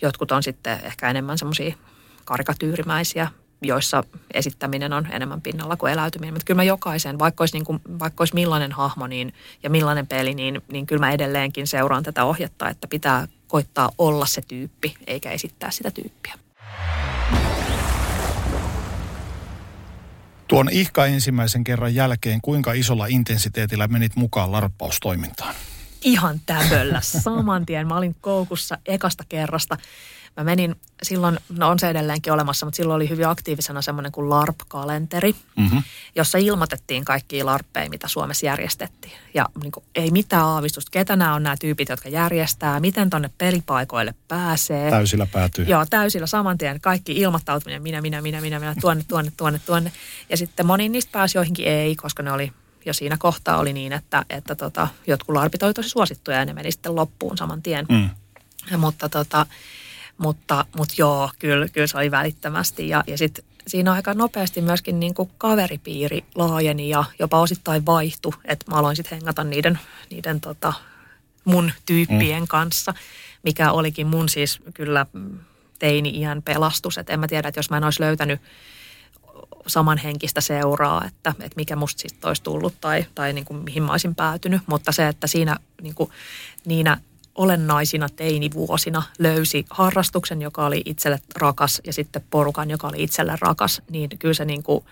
[0.03, 1.74] Jotkut on sitten ehkä enemmän semmoisia
[2.24, 3.30] karikatyyrimäisiä,
[3.65, 4.05] joissa
[4.35, 6.35] esittäminen on enemmän pinnalla kuin eläytyminen.
[6.35, 10.07] Mutta kyllä mä jokaisen, vaikka olisi, niin kuin, vaikka olisi millainen hahmo niin, ja millainen
[10.07, 14.95] peli, niin, niin kyllä mä edelleenkin seuraan tätä ohjetta, että pitää koittaa olla se tyyppi,
[15.07, 16.35] eikä esittää sitä tyyppiä.
[20.49, 25.55] Tuon ihka ensimmäisen kerran jälkeen, kuinka isolla intensiteetillä menit mukaan larppaustoimintaan?
[26.03, 27.87] Ihan täböllä, saman tien.
[27.87, 29.77] Mä olin koukussa ekasta kerrasta.
[30.37, 34.30] Mä menin silloin, no on se edelleenkin olemassa, mutta silloin oli hyvin aktiivisena semmoinen kuin
[34.30, 35.82] LARP-kalenteri, mm-hmm.
[36.14, 39.12] jossa ilmoitettiin kaikki LARPeja, mitä Suomessa järjestettiin.
[39.35, 43.30] Ja niin kuin, ei mitään aavistusta, ketä nämä on nämä tyypit, jotka järjestää, miten tonne
[43.39, 44.91] pelipaikoille pääsee.
[44.91, 45.64] Täysillä päätyy.
[45.64, 46.80] Joo, täysillä saman tien.
[46.80, 49.93] Kaikki ilmoittautuminen, minä, minä, minä, minä, minä, tuonne, tuonne, tuonne, tuonne.
[50.30, 52.53] Ja sitten moniin niistä pääsi joihinkin ei, koska ne oli
[52.87, 56.53] jo siinä kohtaa oli niin, että, että tota, jotkut larpit oli tosi suosittuja ja ne
[56.53, 57.87] meni sitten loppuun saman tien.
[57.89, 58.11] Mm.
[58.70, 59.47] Ja, mutta, tota,
[60.19, 62.89] mutta, mutta joo, kyllä, kyllä se oli välittömästi.
[62.89, 68.33] Ja, ja sitten siinä aika nopeasti myöskin niin kuin kaveripiiri laajeni ja jopa osittain vaihtui.
[68.45, 69.79] Että mä aloin sitten hengata niiden,
[70.11, 70.73] niiden tota,
[71.45, 72.49] mun tyyppien mm.
[72.49, 72.95] kanssa,
[73.43, 75.07] mikä olikin mun siis kyllä
[75.79, 76.99] teini-iän pelastus.
[76.99, 78.41] Että en mä tiedä, että jos mä en olisi löytänyt
[79.67, 83.93] samanhenkistä seuraa, että, että mikä musta sitten olisi tullut tai, tai niin kuin mihin mä
[83.93, 84.62] olisin päätynyt.
[84.67, 86.11] Mutta se, että siinä niin kuin,
[86.65, 86.99] niinä
[87.35, 93.82] olennaisina teinivuosina löysi harrastuksen, joka oli itselle rakas ja sitten porukan, joka oli itselle rakas,
[93.91, 94.85] niin kyllä se niin kuin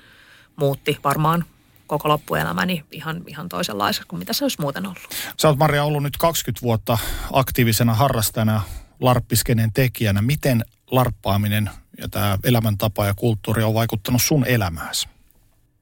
[0.57, 1.45] muutti varmaan
[1.87, 5.09] koko loppuelämäni ihan, ihan toisenlaisessa kuin mitä se olisi muuten ollut.
[5.41, 6.99] Sä oot Maria ollut nyt 20 vuotta
[7.33, 8.63] aktiivisena harrastajana,
[9.01, 10.23] larppiskeneen tekijänä.
[10.23, 15.09] Miten larppaaminen ja tämä elämäntapa ja kulttuuri on vaikuttanut sun elämääsi?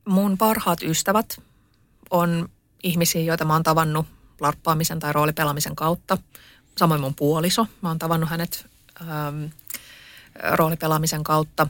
[0.08, 1.42] Mun parhaat ystävät
[2.10, 2.48] on
[2.82, 4.06] ihmisiä, joita mä oon tavannut
[4.40, 6.18] larppaamisen tai roolipelaamisen kautta.
[6.78, 8.66] Samoin mun puoliso, mä oon tavannut hänet
[9.00, 9.44] ähm,
[10.52, 11.66] roolipelaamisen kautta.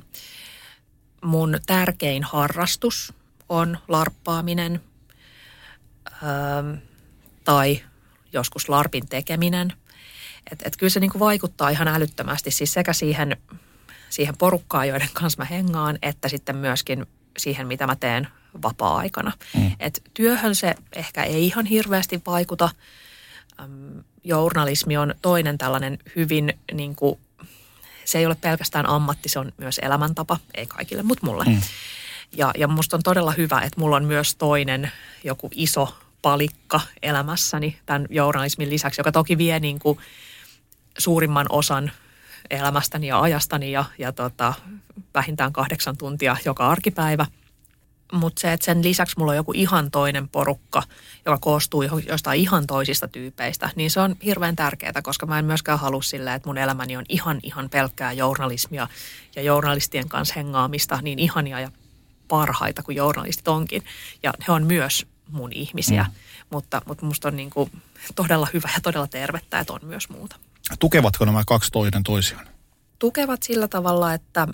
[1.22, 3.12] Mun tärkein harrastus
[3.48, 4.80] on larppaaminen
[6.12, 6.78] ähm,
[7.44, 7.82] tai
[8.32, 9.72] joskus larpin tekeminen.
[10.52, 13.36] Et, et kyllä se niinku vaikuttaa ihan älyttömästi siis sekä siihen,
[14.10, 17.06] siihen porukkaan, joiden kanssa mä hengaan, että sitten myöskin
[17.38, 18.28] siihen, mitä mä teen
[18.62, 19.32] vapaa-aikana.
[19.56, 19.72] Mm.
[19.80, 22.70] Et työhön se ehkä ei ihan hirveästi vaikuta.
[23.60, 27.20] Öm, journalismi on toinen tällainen hyvin, niin kuin,
[28.04, 31.44] se ei ole pelkästään ammatti, se on myös elämäntapa, ei kaikille, mutta mulle.
[31.44, 31.60] Mm.
[32.36, 34.92] Ja, ja musta on todella hyvä, että mulla on myös toinen
[35.24, 39.98] joku iso palikka elämässäni tämän journalismin lisäksi, joka toki vie niin kuin
[40.98, 41.92] suurimman osan
[42.50, 44.54] elämästäni ja ajastani ja, ja tota,
[45.14, 47.26] vähintään kahdeksan tuntia joka arkipäivä–
[48.12, 50.82] mutta se, että sen lisäksi mulla on joku ihan toinen porukka,
[51.26, 55.78] joka koostuu jostain ihan toisista tyypeistä, niin se on hirveän tärkeää, koska mä en myöskään
[55.78, 58.88] halua sillä, että mun elämäni on ihan ihan pelkkää journalismia
[59.36, 61.70] ja journalistien kanssa hengaamista, niin ihania ja
[62.28, 63.82] parhaita kuin journalistit onkin.
[64.22, 66.12] Ja he on myös mun ihmisiä, mm.
[66.50, 67.70] mutta, mutta musta on niin kuin
[68.14, 70.36] todella hyvä ja todella tervettä, että on myös muuta.
[70.78, 72.46] Tukevatko nämä kaksi toinen toisiaan?
[72.98, 74.48] Tukevat sillä tavalla, että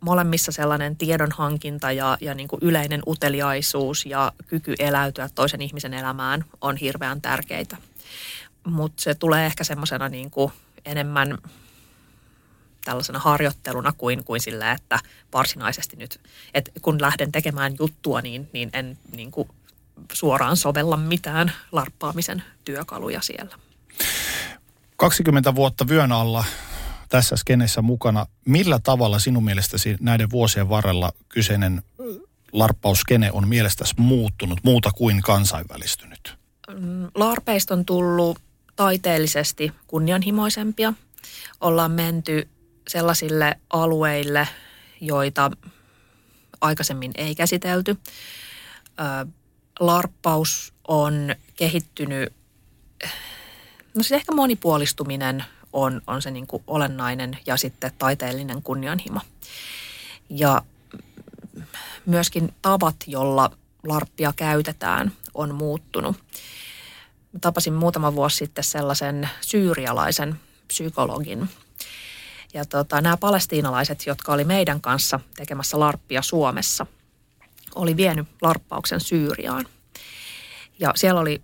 [0.00, 6.44] molemmissa sellainen tiedonhankinta ja, ja niin kuin yleinen uteliaisuus ja kyky eläytyä toisen ihmisen elämään
[6.60, 7.76] on hirveän tärkeitä.
[8.66, 10.52] Mutta se tulee ehkä semmoisena niin kuin
[10.84, 11.38] enemmän
[12.84, 14.98] tällaisena harjoitteluna kuin, kuin sillä, että
[15.32, 16.20] varsinaisesti nyt,
[16.54, 19.48] että kun lähden tekemään juttua, niin, niin en niin kuin
[20.12, 23.58] suoraan sovella mitään larppaamisen työkaluja siellä.
[24.96, 26.44] 20 vuotta vyön alla
[27.14, 28.26] tässä skenessä mukana.
[28.44, 31.82] Millä tavalla sinun mielestäsi näiden vuosien varrella kyseinen
[32.52, 36.36] larppauskene on mielestäsi muuttunut muuta kuin kansainvälistynyt?
[37.14, 38.38] Larpeista on tullut
[38.76, 40.92] taiteellisesti kunnianhimoisempia.
[41.60, 42.48] Ollaan menty
[42.88, 44.48] sellaisille alueille,
[45.00, 45.50] joita
[46.60, 47.96] aikaisemmin ei käsitelty.
[49.80, 52.32] Larppaus on kehittynyt,
[53.94, 55.44] no siis ehkä monipuolistuminen
[55.74, 59.20] on, on se niin kuin olennainen ja sitten taiteellinen kunnianhimo.
[60.30, 60.62] Ja
[62.06, 63.50] myöskin tavat, jolla
[63.86, 66.16] larppia käytetään, on muuttunut.
[67.40, 71.48] Tapasin muutama vuosi sitten sellaisen syyrialaisen psykologin.
[72.54, 76.86] Ja tota, nämä palestiinalaiset, jotka oli meidän kanssa tekemässä larppia Suomessa,
[77.74, 79.66] oli vienyt larppauksen Syyriaan.
[80.78, 81.42] Ja siellä oli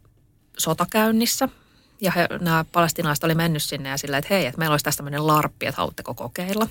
[0.58, 1.48] sota käynnissä
[2.00, 4.96] ja he, nämä palestinaiset oli mennyt sinne ja sillä, että hei, että meillä olisi tästä
[4.96, 6.68] tämmöinen larppi, että haluatteko kokeilla.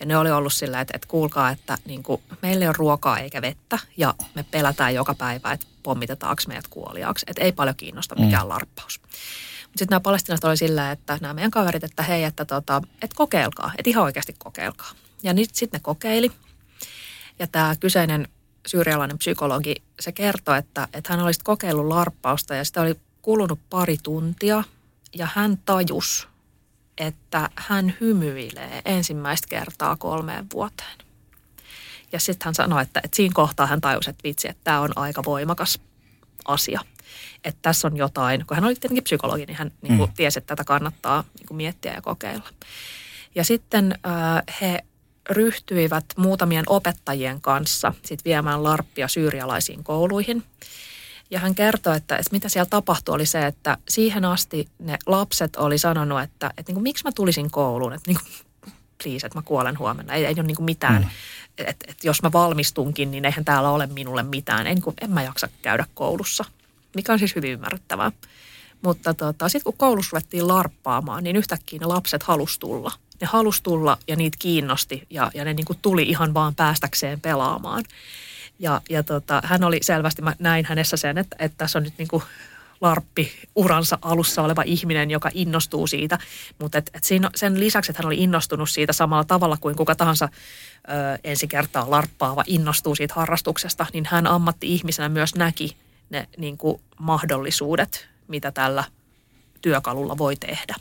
[0.00, 3.18] Ja ne oli ollut sillä, että, että kuulkaa, että niin kuin, meillä ei ole ruokaa
[3.18, 7.26] eikä vettä ja me pelätään joka päivä, että pommitetaanko meidät kuoliaaksi.
[7.28, 8.48] Että ei paljon kiinnosta mikään mm.
[8.48, 9.00] larppaus.
[9.02, 13.16] Mutta sitten nämä palestinaiset oli sillä, että nämä meidän kaverit, että hei, että, tota, että
[13.16, 14.90] kokeilkaa, että ihan oikeasti kokeilkaa.
[15.22, 16.32] Ja sitten ne kokeili.
[17.38, 18.28] Ja tämä kyseinen
[18.66, 23.96] syyrialainen psykologi, se kertoi, että, että hän olisi kokeillut larppausta ja sitä oli kulunut pari
[24.02, 24.64] tuntia
[25.14, 26.28] ja hän tajus,
[26.98, 30.98] että hän hymyilee ensimmäistä kertaa kolmeen vuoteen.
[32.12, 34.92] Ja sitten hän sanoi, että, että siinä kohtaa hän tajusi, että vitsi, että tämä on
[34.96, 35.80] aika voimakas
[36.44, 36.80] asia.
[37.44, 40.14] Että tässä on jotain, kun hän oli tietenkin psykologi, niin hän niin kuin, mm.
[40.16, 42.48] tiesi, että tätä kannattaa niin kuin, miettiä ja kokeilla.
[43.34, 44.84] Ja sitten äh, he
[45.30, 50.42] ryhtyivät muutamien opettajien kanssa sit viemään larppia syyrialaisiin kouluihin.
[51.30, 55.56] Ja hän kertoi, että, että mitä siellä tapahtui oli se, että siihen asti ne lapset
[55.56, 58.72] oli sanonut, että, että niin kuin, miksi mä tulisin kouluun, että niin kuin,
[59.02, 60.14] please, että mä kuolen huomenna.
[60.14, 61.08] Ei, ei ole niin kuin mitään, mm.
[61.58, 64.66] että, että jos mä valmistunkin, niin eihän täällä ole minulle mitään.
[64.66, 66.44] En, niin kuin, en mä jaksa käydä koulussa,
[66.94, 68.12] mikä on siis hyvin ymmärrettävää.
[68.82, 72.92] Mutta tota, sitten kun koulussa ruvettiin larppaamaan, niin yhtäkkiä ne lapset halus tulla.
[73.20, 77.20] Ne halus tulla ja niitä kiinnosti ja, ja ne niin kuin tuli ihan vaan päästäkseen
[77.20, 77.84] pelaamaan.
[78.58, 81.94] Ja, ja tota, hän oli selvästi, mä näin hänessä sen, että, että tässä on nyt
[81.98, 82.22] niin kuin
[82.80, 86.18] larppi uransa alussa oleva ihminen, joka innostuu siitä.
[86.58, 89.94] Mutta et, et siinä, sen lisäksi, että hän oli innostunut siitä samalla tavalla kuin kuka
[89.94, 95.76] tahansa ö, ensi kertaa larppaava innostuu siitä harrastuksesta, niin hän ammatti-ihmisenä myös näki
[96.10, 98.84] ne niin kuin mahdollisuudet, mitä tällä
[99.62, 100.74] työkalulla voi tehdä.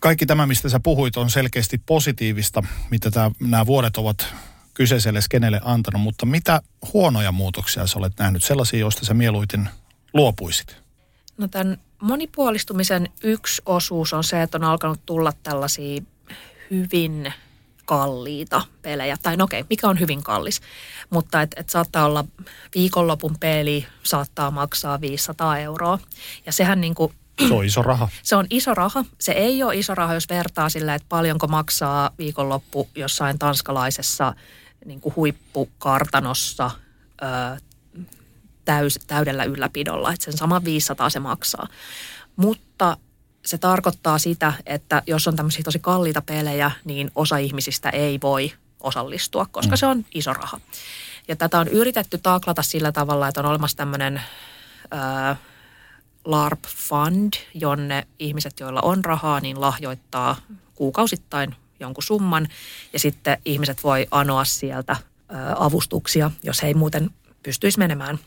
[0.00, 4.34] Kaikki tämä, mistä sä puhuit, on selkeästi positiivista, mitä tämä, nämä vuodet ovat
[4.76, 6.62] kyseiselle skenelle antanut, mutta mitä
[6.92, 9.68] huonoja muutoksia sä olet nähnyt, sellaisia, joista sä mieluiten
[10.14, 10.76] luopuisit?
[11.38, 16.02] No tämän monipuolistumisen yksi osuus on se, että on alkanut tulla tällaisia
[16.70, 17.32] hyvin
[17.84, 19.16] kalliita pelejä.
[19.22, 20.60] Tai no okei, mikä on hyvin kallis.
[21.10, 22.24] Mutta et, et saattaa olla
[22.74, 25.98] viikonlopun peli, saattaa maksaa 500 euroa.
[26.46, 27.12] Ja sehän niin kuin
[27.48, 28.08] se on iso raha.
[28.22, 29.04] Se on iso raha.
[29.20, 34.34] Se ei ole iso raha, jos vertaa sillä, että paljonko maksaa viikonloppu jossain tanskalaisessa
[34.86, 36.70] niin kuin huippukartanossa
[37.22, 37.60] ö,
[38.64, 40.12] täys, täydellä ylläpidolla.
[40.12, 41.68] Että sen sama 500 se maksaa.
[42.36, 42.96] Mutta
[43.44, 48.52] se tarkoittaa sitä, että jos on tämmöisiä tosi kalliita pelejä, niin osa ihmisistä ei voi
[48.80, 49.78] osallistua, koska mm.
[49.78, 50.60] se on iso raha.
[51.28, 54.20] Ja tätä on yritetty taklata sillä tavalla, että on olemassa tämmöinen
[54.94, 55.38] äh,
[56.24, 60.36] LARP Fund, jonne ihmiset, joilla on rahaa, niin lahjoittaa
[60.74, 62.48] kuukausittain jonkun summan.
[62.92, 64.96] Ja sitten ihmiset voi anoa sieltä
[65.58, 67.10] avustuksia, jos he ei muuten
[67.42, 68.18] pystyisi menemään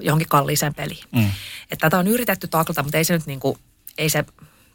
[0.00, 1.04] johonkin kalliiseen peliin.
[1.12, 1.30] Mm.
[1.70, 3.58] Että tätä on yritetty taklata, mutta ei se nyt niin kuin,
[3.98, 4.24] ei se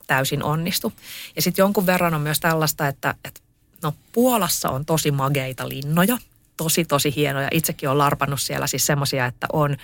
[0.07, 0.93] täysin onnistu.
[1.35, 3.41] Ja sitten jonkun verran on myös tällaista, että, että
[3.83, 6.17] no Puolassa on tosi mageita linnoja,
[6.57, 7.47] tosi tosi hienoja.
[7.51, 9.77] Itsekin olen larpannut siellä siis semmoisia, että on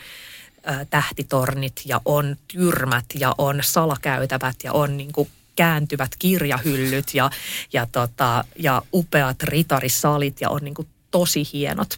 [0.89, 7.30] tähtitornit ja on tyrmät ja on salakäytävät ja on niin kuin kääntyvät kirjahyllyt ja,
[7.74, 11.97] ja, tota, ja upeat ritarisalit ja on niin kuin tosi hienot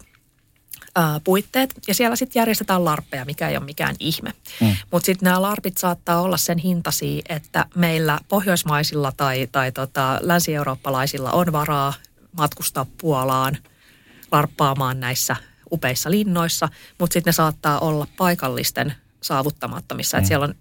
[0.96, 1.74] ää, puitteet.
[1.88, 4.34] Ja siellä sitten järjestetään larppeja, mikä ei ole mikään ihme.
[4.62, 4.76] Mm.
[4.92, 11.32] Mutta sitten nämä larpit saattaa olla sen hintaisia, että meillä pohjoismaisilla tai, tai tota, länsi-eurooppalaisilla
[11.32, 11.94] on varaa
[12.38, 13.58] matkustaa Puolaan
[14.32, 15.36] larppaamaan näissä
[15.72, 20.18] upeissa linnoissa, mutta sitten ne saattaa olla paikallisten saavuttamattomissa.
[20.18, 20.20] Mm.
[20.20, 20.56] Että siellä on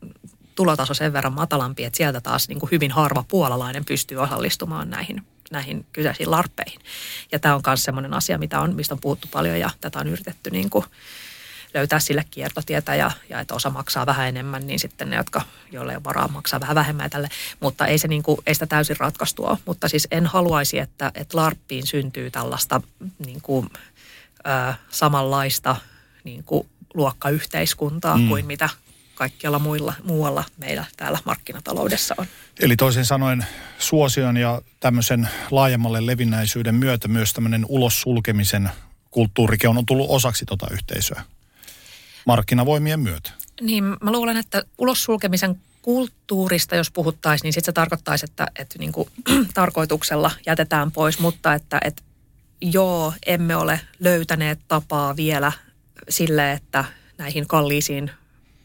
[0.59, 5.27] tulotaso sen verran matalampi, että sieltä taas niin kuin hyvin harva puolalainen pystyy osallistumaan näihin
[5.51, 6.81] näihin kyseisiin larppeihin.
[7.33, 10.09] Ja tämä on myös sellainen asia, mitä on, mistä on puhuttu paljon ja tätä on
[10.09, 10.85] yritetty niin kuin
[11.75, 15.43] löytää sille kiertotietä ja, ja että osa maksaa vähän enemmän, niin sitten ne, jotka,
[15.73, 17.29] joille on varaa maksaa vähän vähemmän tälle.
[17.61, 19.57] Mutta ei, se niin kuin, ei sitä täysin ratkaistua.
[19.67, 22.81] Mutta siis en haluaisi, että, että larppiin syntyy tällaista
[23.27, 23.71] niin kuin,
[24.39, 25.77] ö, samanlaista
[26.25, 28.29] niin kuin luokkayhteiskuntaa mm.
[28.29, 28.69] kuin mitä
[29.19, 32.27] kaikkialla muilla, muualla meillä täällä markkinataloudessa on.
[32.61, 33.47] Eli toisin sanoen
[33.79, 38.71] suosion ja tämmöisen laajemmalle levinnäisyyden myötä myös tämmöinen ulos sulkemisen
[39.11, 41.23] kulttuurikin on tullut osaksi tota yhteisöä
[42.27, 43.31] markkinavoimien myötä.
[43.61, 48.79] Niin, mä luulen, että ulos sulkemisen kulttuurista, jos puhuttaisiin, niin sitten se tarkoittaisi, että, että
[48.79, 49.09] niin kuin,
[49.55, 52.03] tarkoituksella jätetään pois, mutta että, että
[52.61, 55.53] joo, emme ole löytäneet tapaa vielä
[56.09, 56.85] sille, että
[57.19, 58.11] näihin kalliisiin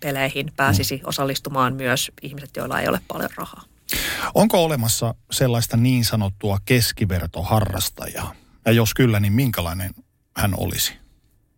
[0.03, 3.63] peleihin pääsisi osallistumaan myös ihmiset, joilla ei ole paljon rahaa.
[4.33, 8.33] Onko olemassa sellaista niin sanottua keskivertoharrastajaa?
[8.65, 9.93] Ja jos kyllä, niin minkälainen
[10.37, 10.93] hän olisi?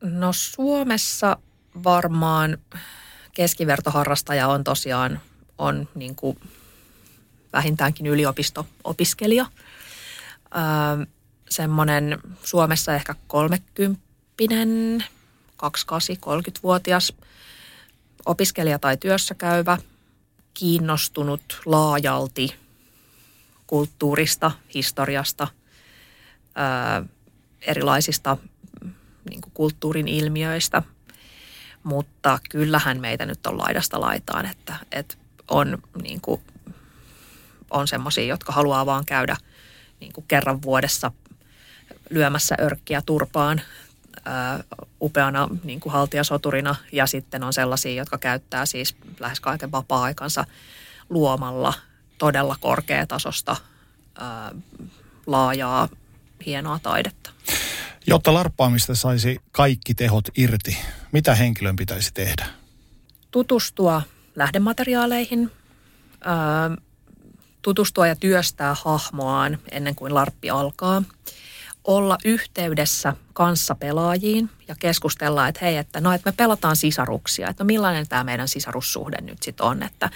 [0.02, 1.38] No Suomessa
[1.84, 2.58] varmaan
[3.34, 5.22] keskivertoharrastaja on tosiaan
[5.58, 6.40] on niin kuin
[7.54, 9.46] vähintäänkin yliopisto-opiskelija.
[10.56, 11.06] Öö,
[11.50, 15.04] semmoinen Suomessa ehkä kolmekymppinen,
[15.64, 17.14] 28-30-vuotias
[18.26, 19.78] opiskelija tai työssä käyvä,
[20.54, 22.56] kiinnostunut laajalti
[23.68, 25.48] kulttuurista, historiasta,
[26.56, 27.04] ää,
[27.62, 28.38] erilaisista
[29.30, 30.82] niin kuin kulttuurin ilmiöistä.
[31.84, 35.16] Mutta kyllähän meitä nyt on laidasta laitaan, että, että
[35.48, 36.22] on, niin
[37.72, 39.38] on semmoisia, jotka haluaa vaan käydä
[40.00, 41.12] niin kuin kerran vuodessa
[42.10, 43.62] lyömässä örkkiä turpaan
[44.26, 44.64] ää,
[45.02, 50.46] upeana niin kuin haltijasoturina ja sitten on sellaisia, jotka käyttää siis lähes kaiken vapaa-aikansa
[51.10, 51.74] luomalla
[52.18, 53.56] todella korkeatasosta
[54.20, 54.52] ää,
[55.28, 55.90] laajaa,
[56.46, 57.30] hienoa taidetta.
[58.08, 60.78] Jotta larppaamista saisi kaikki tehot irti,
[61.12, 62.46] mitä henkilön pitäisi tehdä?
[63.32, 64.02] Tutustua
[64.36, 65.52] lähdemateriaaleihin,
[66.22, 66.72] ää,
[67.62, 71.04] tutustua ja työstää hahmoaan ennen kuin larppi alkaa–
[71.88, 77.64] olla yhteydessä kanssa pelaajiin ja keskustella, että hei, että no, että me pelataan sisaruksia, että
[77.64, 80.10] no millainen tämä meidän sisarussuhde nyt sitten on, että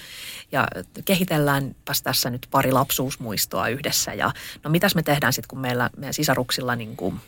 [0.52, 0.68] ja
[1.06, 4.32] kehitelläänpäs tässä nyt pari lapsuusmuistoa yhdessä ja
[4.64, 7.20] no mitäs me tehdään sitten, kun meillä meidän sisaruksilla niin kuin,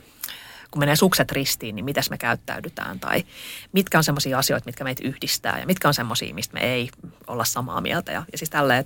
[0.71, 3.23] kun menee sukset ristiin, niin mitäs me käyttäydytään tai
[3.71, 6.89] mitkä on semmoisia asioita, mitkä meitä yhdistää ja mitkä on semmoisia, mistä me ei
[7.27, 8.85] olla samaa mieltä ja, ja siis tälleen,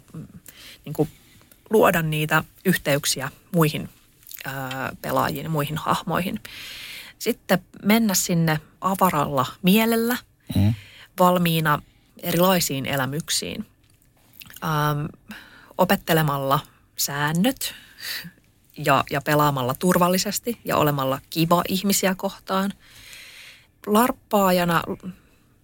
[0.85, 1.09] niin kuin
[1.69, 3.89] luoda niitä yhteyksiä muihin
[5.01, 6.39] pelaajiin ja muihin hahmoihin.
[7.19, 10.17] Sitten mennä sinne avaralla mielellä,
[10.55, 10.73] mm.
[11.19, 11.81] valmiina
[12.23, 13.65] erilaisiin elämyksiin,
[14.63, 15.05] ähm,
[15.77, 16.59] opettelemalla
[16.97, 17.73] säännöt
[18.77, 22.73] ja, ja pelaamalla turvallisesti ja olemalla kiva ihmisiä kohtaan.
[23.87, 24.83] Larppaajana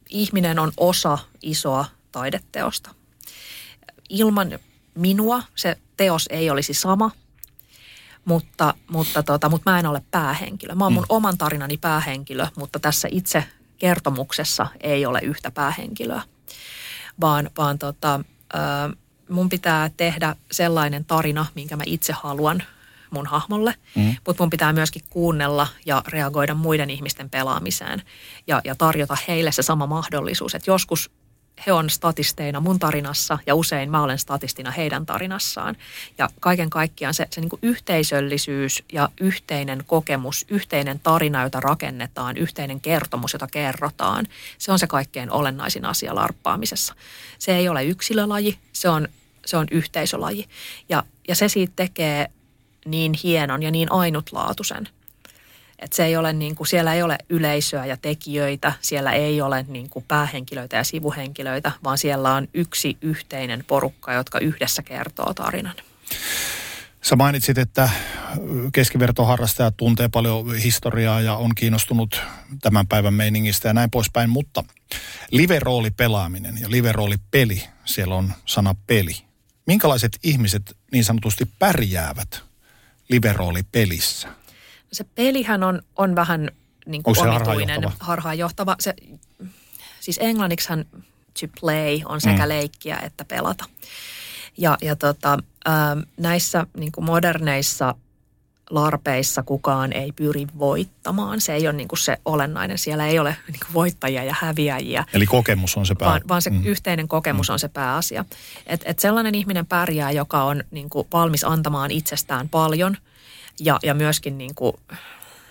[0.10, 2.90] ihminen on osa isoa taideteosta.
[4.10, 4.60] Ilman
[4.96, 7.12] minua se teos ei olisi sama–
[8.26, 10.76] mutta, mutta, tota, mutta mä en ole päähenkilö.
[10.76, 11.16] Mä oon mun mm.
[11.16, 13.44] oman tarinani päähenkilö, mutta tässä itse
[13.78, 16.22] kertomuksessa ei ole yhtä päähenkilöä,
[17.22, 18.20] vaan, vaan tota,
[19.30, 22.64] mun pitää tehdä sellainen tarina, minkä mä itse haluan
[23.10, 24.16] mun hahmolle, mm.
[24.28, 28.02] mutta mun pitää myöskin kuunnella ja reagoida muiden ihmisten pelaamiseen
[28.48, 31.12] ja, ja tarjota heille se sama mahdollisuus, että joskus
[31.66, 35.76] he on statisteina mun tarinassa ja usein mä olen statistina heidän tarinassaan.
[36.18, 42.38] Ja kaiken kaikkiaan se, se niin kuin yhteisöllisyys ja yhteinen kokemus, yhteinen tarina, jota rakennetaan,
[42.38, 44.28] yhteinen kertomus, jota kerrotaan,
[44.58, 46.96] se on se kaikkein olennaisin asia larppaamisessa.
[47.40, 49.08] Se ei ole yksilölaji, se on,
[49.46, 50.50] se on yhteisölaji.
[50.90, 52.32] Ja, ja se siitä tekee
[52.86, 54.90] niin hienon ja niin ainutlaatuisen–
[55.82, 59.66] että se ei ole niin kuin, siellä ei ole yleisöä ja tekijöitä, siellä ei ole
[59.68, 65.76] niin kuin päähenkilöitä ja sivuhenkilöitä, vaan siellä on yksi yhteinen porukka, jotka yhdessä kertoo tarinan.
[67.02, 67.90] Sä mainitsit, että
[68.74, 72.22] keskivertoharrastajat tuntee paljon historiaa ja on kiinnostunut
[72.62, 74.64] tämän päivän meiningistä ja näin poispäin, mutta
[75.32, 79.14] live-rooli pelaaminen ja live-rooli peli, siellä on sana peli.
[79.68, 82.42] Minkälaiset ihmiset niin sanotusti pärjäävät
[83.10, 84.41] live-rooli pelissä?
[84.94, 86.50] Se pelihän on, on vähän
[86.86, 88.76] niin kuin omituinen, harhaanjohtava.
[88.80, 88.94] Se,
[90.00, 90.86] siis englanniksihan
[91.40, 92.50] to play on sekä mm.
[92.50, 93.66] leikkiä että pelata.
[94.58, 95.38] Ja, ja tota,
[95.68, 95.72] ä,
[96.18, 97.96] näissä niin kuin moderneissa
[98.70, 101.42] larpeissa kukaan ei pyri voittamaan.
[101.42, 102.78] Se ei ole niin kuin se olennainen.
[102.78, 105.06] Siellä ei ole niin kuin voittajia ja häviäjiä.
[105.14, 106.10] Eli kokemus on se pää.
[106.10, 106.66] Vaan, vaan se mm.
[106.66, 107.54] yhteinen kokemus mm.
[107.54, 108.26] on se pääasia.
[108.68, 112.98] Et, et sellainen ihminen pärjää, joka on niin kuin valmis antamaan itsestään paljon–
[113.62, 114.74] ja, ja myöskin niin kuin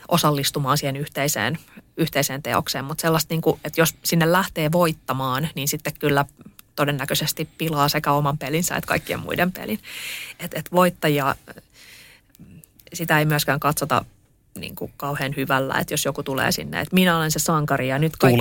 [0.08, 1.58] osallistumaan siihen yhteiseen,
[1.96, 2.84] yhteiseen teokseen.
[2.84, 6.24] Mutta sellaista, niin kuin, että jos sinne lähtee voittamaan, niin sitten kyllä
[6.76, 9.78] todennäköisesti pilaa sekä oman pelinsä että kaikkien muiden pelin.
[10.40, 11.34] Että et voittajia,
[12.92, 14.04] sitä ei myöskään katsota
[14.58, 17.98] niin kuin kauhean hyvällä, että jos joku tulee sinne, että minä olen se sankari ja
[17.98, 18.36] nyt kaikki...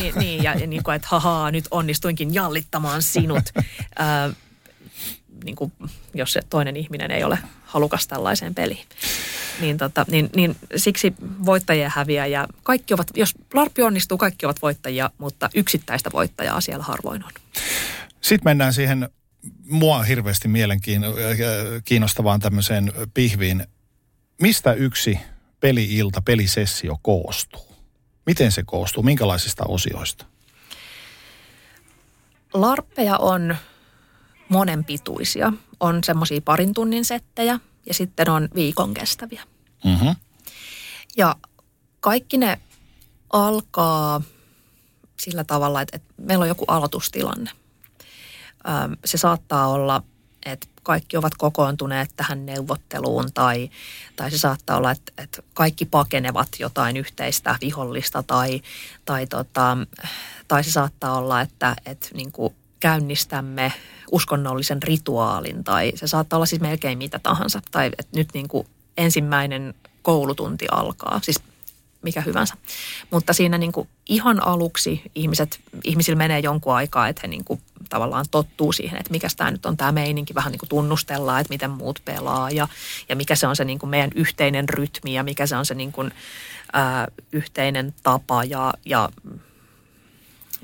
[0.00, 3.44] Niin, niin ja, ja niin kuin, että hahaa, nyt onnistuinkin jallittamaan sinut.
[5.44, 5.72] niin kuin,
[6.14, 8.86] jos se toinen ihminen ei ole halukas tällaiseen peliin.
[9.60, 11.14] Niin, tota, niin, niin siksi
[11.46, 16.84] voittajia häviää ja kaikki ovat, jos larppi onnistuu, kaikki ovat voittajia, mutta yksittäistä voittajaa siellä
[16.84, 17.30] harvoin on.
[18.20, 19.08] Sitten mennään siihen
[19.68, 23.66] mua hirveästi mielenkiinnostavaan tämmöiseen pihviin.
[24.40, 25.18] Mistä yksi
[25.60, 27.74] peli-ilta, pelisessio koostuu?
[28.26, 29.02] Miten se koostuu?
[29.02, 30.26] Minkälaisista osioista?
[32.54, 33.56] Larppeja on
[34.48, 35.52] monenpituisia.
[35.80, 39.42] On semmoisia parin tunnin settejä ja sitten on viikon kestäviä.
[39.84, 40.14] Mm-hmm.
[41.16, 41.36] Ja
[42.00, 42.58] kaikki ne
[43.32, 44.22] alkaa
[45.20, 47.50] sillä tavalla, että, että meillä on joku aloitustilanne.
[49.04, 50.02] se saattaa olla,
[50.46, 53.70] että kaikki ovat kokoontuneet tähän neuvotteluun tai,
[54.16, 58.62] tai se saattaa olla, että, että kaikki pakenevat jotain yhteistä vihollista tai,
[59.04, 59.78] tai, tota,
[60.48, 63.72] tai se saattaa olla, että, että niin kuin käynnistämme
[64.12, 67.60] uskonnollisen rituaalin tai se saattaa olla siis melkein mitä tahansa.
[67.70, 71.40] Tai että nyt niin kuin ensimmäinen koulutunti alkaa, siis
[72.02, 72.54] mikä hyvänsä.
[73.10, 77.60] Mutta siinä niin kuin ihan aluksi ihmiset, ihmisillä menee jonkun aikaa, että he niin kuin
[77.88, 81.52] tavallaan tottuu siihen, että mikä tämä nyt on tämä meininki, vähän niin kuin tunnustellaan, että
[81.52, 82.68] miten muut pelaa ja,
[83.08, 85.74] ja mikä se on se niin kuin meidän yhteinen rytmi ja mikä se on se
[85.74, 86.12] niin kuin,
[86.72, 89.08] ää, yhteinen tapa ja, ja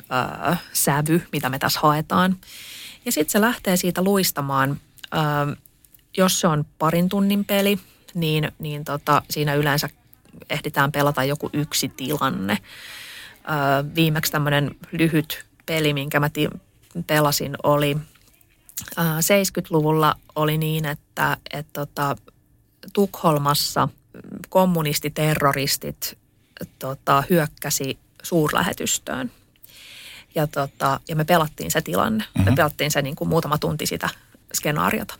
[0.09, 2.37] ää, sävy, mitä me tässä haetaan.
[3.11, 4.81] Ja sitten se lähtee siitä luistamaan
[5.11, 5.47] ää,
[6.17, 7.79] jos se on parin tunnin peli,
[8.15, 9.89] niin, niin tota, siinä yleensä
[10.51, 12.59] ehditään pelata joku yksi tilanne.
[13.51, 16.49] Öö, viimeksi tämmöinen lyhyt peli, minkä mä ti-
[17.07, 17.97] pelasin, oli
[18.97, 22.17] 70-luvulla oli niin, että et tota,
[22.93, 23.89] Tukholmassa
[24.49, 26.19] kommunistiterroristit
[26.79, 29.33] tota, hyökkäsi suurlähetystöön.
[30.35, 32.25] Ja, tota, ja me pelattiin se tilanne.
[32.25, 32.45] Mm-hmm.
[32.45, 32.57] Me mhm.
[32.57, 34.09] pelattiin se niin kuin muutama tunti sitä
[34.55, 35.15] skenaariota.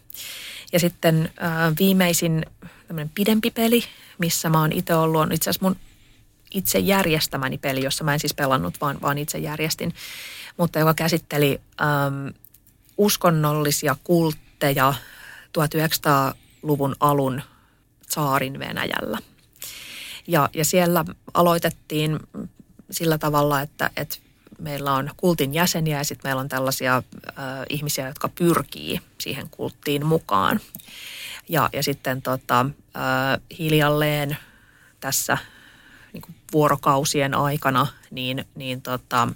[0.73, 2.47] Ja sitten äh, viimeisin
[2.87, 3.85] tämmöinen pidempi peli,
[4.19, 5.77] missä mä oon itse ollut, on itse asiassa mun
[6.51, 9.95] itse järjestämäni peli, jossa mä en siis pelannut, vaan, vaan itse järjestin,
[10.57, 12.27] mutta joka käsitteli ähm,
[12.97, 14.95] uskonnollisia kultteja
[15.59, 17.43] 1900-luvun alun
[18.09, 19.19] saarin Venäjällä.
[20.27, 21.05] Ja, ja siellä
[21.35, 22.21] aloitettiin
[22.91, 24.17] sillä tavalla, että, että
[24.61, 27.03] meillä on kultin jäseniä ja sitten meillä on tällaisia äh,
[27.69, 30.61] ihmisiä, jotka pyrkii siihen kulttiin mukaan.
[31.49, 32.61] Ja, ja sitten tota,
[32.97, 34.37] äh, hiljalleen
[35.01, 35.39] tässä
[36.13, 39.29] niin kuin vuorokausien aikana niin, niin tota,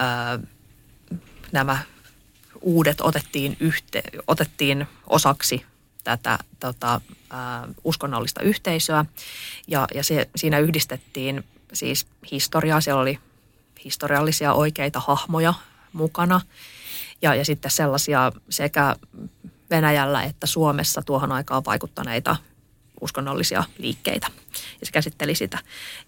[0.00, 0.48] äh,
[1.52, 1.78] nämä
[2.60, 5.66] uudet otettiin, yhte, otettiin osaksi
[6.04, 9.04] tätä tota, äh, uskonnollista yhteisöä
[9.68, 13.18] ja, ja se, siinä yhdistettiin siis historiaa, siellä oli
[13.84, 15.54] historiallisia oikeita hahmoja
[15.92, 16.40] mukana
[17.22, 18.96] ja, ja sitten sellaisia sekä
[19.70, 22.36] Venäjällä että Suomessa tuohon aikaan vaikuttaneita
[23.00, 24.26] uskonnollisia liikkeitä.
[24.80, 25.58] Ja se käsitteli sitä.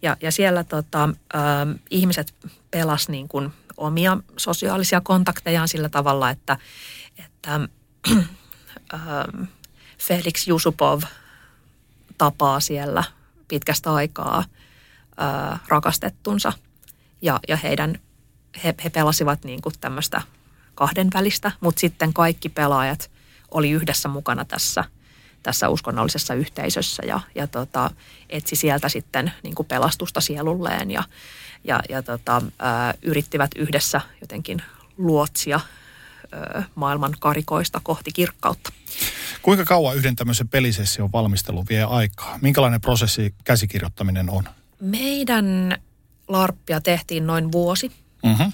[0.02, 1.04] Ja, ja siellä tota,
[1.34, 1.40] äh,
[1.90, 2.34] ihmiset
[2.70, 6.56] pelas niin kuin omia sosiaalisia kontaktejaan sillä tavalla, että,
[7.18, 7.60] että
[8.94, 9.48] äh,
[9.98, 11.02] Felix Jusupov
[12.18, 13.04] tapaa siellä
[13.48, 16.52] pitkästä aikaa äh, rakastettunsa
[17.22, 17.98] ja, ja heidän,
[18.64, 20.22] he, he pelasivat niin kuin tämmöistä
[20.74, 23.10] kahdenvälistä, mutta sitten kaikki pelaajat
[23.50, 24.84] oli yhdessä mukana tässä,
[25.42, 27.90] tässä uskonnollisessa yhteisössä ja, ja tota,
[28.30, 31.04] etsi sieltä sitten niin kuin pelastusta sielulleen ja,
[31.64, 34.62] ja, ja tota, ää, yrittivät yhdessä jotenkin
[34.98, 35.60] luotsia
[36.32, 38.72] ää, maailman karikoista kohti kirkkautta.
[39.42, 42.38] Kuinka kauan yhden tämmöisen pelisession valmistelu vie aikaa?
[42.42, 44.44] Minkälainen prosessi käsikirjoittaminen on?
[44.80, 45.78] Meidän
[46.32, 47.92] larppia tehtiin noin vuosi.
[48.24, 48.52] Mm-hmm.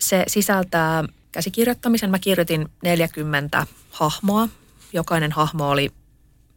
[0.00, 2.10] Se sisältää käsikirjoittamisen.
[2.10, 4.48] Mä kirjoitin 40 hahmoa.
[4.92, 5.90] Jokainen hahmo oli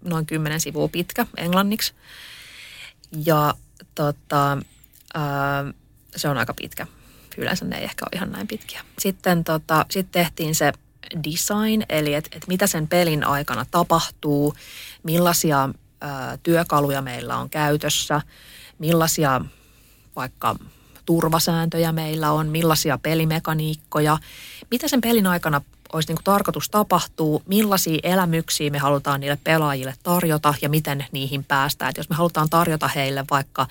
[0.03, 1.93] noin 10 sivua pitkä englanniksi.
[3.25, 3.53] Ja
[3.95, 4.57] tota,
[5.13, 5.65] ää,
[6.15, 6.87] se on aika pitkä.
[7.37, 8.81] Yleensä ne ei ehkä ole ihan näin pitkiä.
[8.99, 10.73] Sitten tota, sit tehtiin se
[11.23, 14.53] design, eli että et mitä sen pelin aikana tapahtuu,
[15.03, 15.69] millaisia
[16.01, 18.21] ää, työkaluja meillä on käytössä,
[18.79, 19.41] millaisia
[20.15, 20.55] vaikka
[21.05, 24.17] turvasääntöjä meillä on, millaisia pelimekaniikkoja,
[24.71, 25.61] mitä sen pelin aikana
[25.93, 31.43] olisi niin kuin tarkoitus tapahtuu, millaisia elämyksiä me halutaan niille pelaajille tarjota ja miten niihin
[31.43, 31.89] päästään.
[31.89, 33.67] Et jos me halutaan tarjota heille vaikka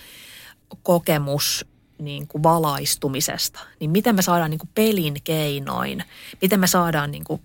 [0.82, 1.66] kokemus
[1.98, 6.04] niin kuin valaistumisesta, niin miten me saadaan niin kuin pelin keinoin,
[6.42, 7.42] miten me saadaan niin kuin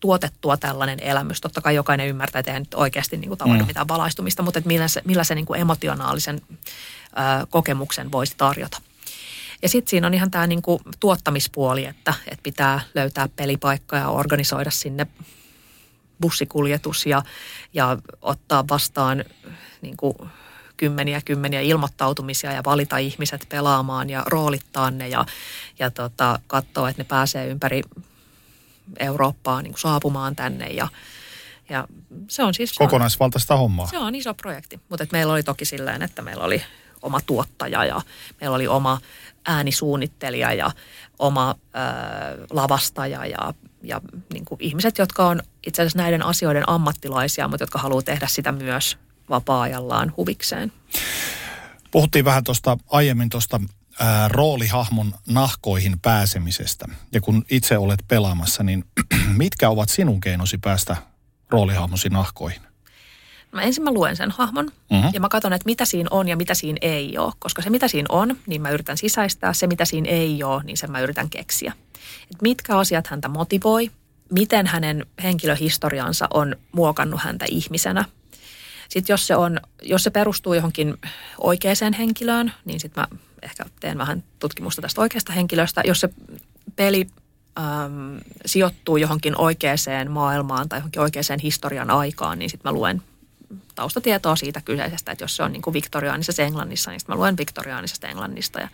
[0.00, 1.40] tuotettua tällainen elämys.
[1.40, 3.66] Totta kai jokainen ymmärtää, että ei nyt oikeasti niin kuin tavoita mm.
[3.66, 6.40] mitään valaistumista, mutta että millä se, millä se niin kuin emotionaalisen
[7.50, 8.80] kokemuksen voisi tarjota.
[9.62, 14.70] Ja sitten siinä on ihan tämä niinku tuottamispuoli, että, että pitää löytää pelipaikka ja organisoida
[14.70, 15.06] sinne
[16.20, 17.22] bussikuljetus ja,
[17.74, 19.24] ja ottaa vastaan
[19.82, 20.28] niinku
[20.76, 25.24] kymmeniä kymmeniä ilmoittautumisia ja valita ihmiset pelaamaan ja roolittaa ne ja,
[25.78, 27.82] ja tota, katsoa, että ne pääsee ympäri
[28.98, 30.88] Eurooppaa niin saapumaan tänne ja,
[31.68, 31.88] ja
[32.28, 32.72] se on siis...
[32.72, 33.86] Kokonaisvaltaista hommaa.
[33.86, 36.62] Se on iso projekti, mutta meillä oli toki silleen, että meillä oli
[37.02, 38.00] oma tuottaja ja
[38.40, 39.00] meillä oli oma
[39.46, 40.70] äänisuunnittelija ja
[41.18, 44.00] oma ö, lavastaja ja, ja
[44.32, 48.52] niin kuin ihmiset, jotka on itse asiassa näiden asioiden ammattilaisia, mutta jotka haluaa tehdä sitä
[48.52, 48.98] myös
[49.30, 50.72] vapaa-ajallaan huvikseen.
[51.90, 53.60] Puhuttiin vähän tuosta aiemmin tuosta
[54.28, 56.86] roolihahmon nahkoihin pääsemisestä.
[57.12, 58.84] Ja kun itse olet pelaamassa, niin
[59.36, 60.96] mitkä ovat sinun keinosi päästä
[61.50, 62.67] roolihahmosi nahkoihin?
[63.52, 65.10] Mä ensin mä luen sen hahmon mm-hmm.
[65.12, 67.32] ja mä katson, että mitä siinä on ja mitä siinä ei ole.
[67.38, 69.52] Koska se, mitä siinä on, niin mä yritän sisäistää.
[69.52, 71.72] Se, mitä siinä ei ole, niin sen mä yritän keksiä.
[72.30, 73.90] Et mitkä asiat häntä motivoi,
[74.32, 78.04] miten hänen henkilöhistoriansa on muokannut häntä ihmisenä.
[78.88, 80.94] Sitten jos se, on, jos se perustuu johonkin
[81.38, 85.82] oikeaan henkilöön, niin sitten mä ehkä teen vähän tutkimusta tästä oikeasta henkilöstä.
[85.86, 86.08] Jos se
[86.76, 87.06] peli
[87.58, 93.02] äm, sijoittuu johonkin oikeaan maailmaan tai johonkin oikeaan historian aikaan, niin sitten mä luen
[93.74, 97.36] taustatietoa siitä kyseisestä, että jos se on niin kuin viktoriaanisessa Englannissa, niin sitten mä luen
[97.36, 98.68] viktoriaanisesta Englannista ja,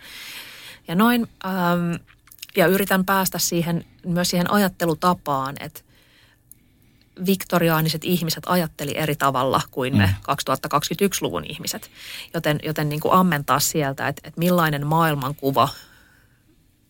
[0.87, 1.27] ja noin.
[1.45, 1.93] Ähm,
[2.57, 5.81] ja yritän päästä siihen, myös siihen ajattelutapaan, että
[7.25, 11.91] viktoriaaniset ihmiset ajatteli eri tavalla kuin me 2021-luvun ihmiset.
[12.33, 15.69] Joten, joten niin kuin ammentaa sieltä, että, että millainen maailmankuva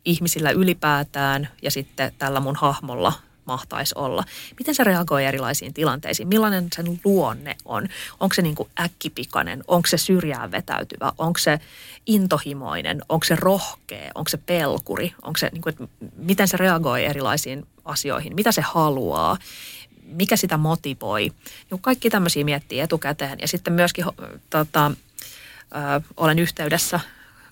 [0.05, 3.13] ihmisillä ylipäätään ja sitten tällä mun hahmolla
[3.45, 4.23] mahtaisi olla.
[4.59, 6.27] Miten se reagoi erilaisiin tilanteisiin?
[6.27, 7.87] Millainen sen luonne on?
[8.19, 9.63] Onko se niin kuin äkkipikainen?
[9.67, 11.11] Onko se syrjään vetäytyvä?
[11.17, 11.59] Onko se
[12.05, 13.01] intohimoinen?
[13.09, 14.11] Onko se rohkea?
[14.15, 15.13] Onko se pelkuri?
[15.21, 15.85] Onko se, niin kuin, että
[16.17, 18.35] miten se reagoi erilaisiin asioihin?
[18.35, 19.37] Mitä se haluaa?
[20.03, 21.31] Mikä sitä motivoi?
[21.71, 23.39] Niin kaikki tämmöisiä miettii etukäteen.
[23.39, 24.05] Ja sitten myöskin
[24.49, 24.91] tota,
[25.75, 26.99] ö, olen yhteydessä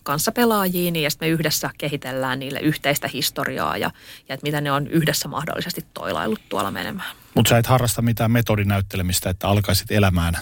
[0.03, 3.91] kanssa pelaajiin ja sitten me yhdessä kehitellään niille yhteistä historiaa ja,
[4.29, 7.15] ja että mitä ne on yhdessä mahdollisesti toilailut tuolla menemään.
[7.35, 10.37] Mutta sä et harrasta mitään metodinäyttelemistä, että alkaisit elämään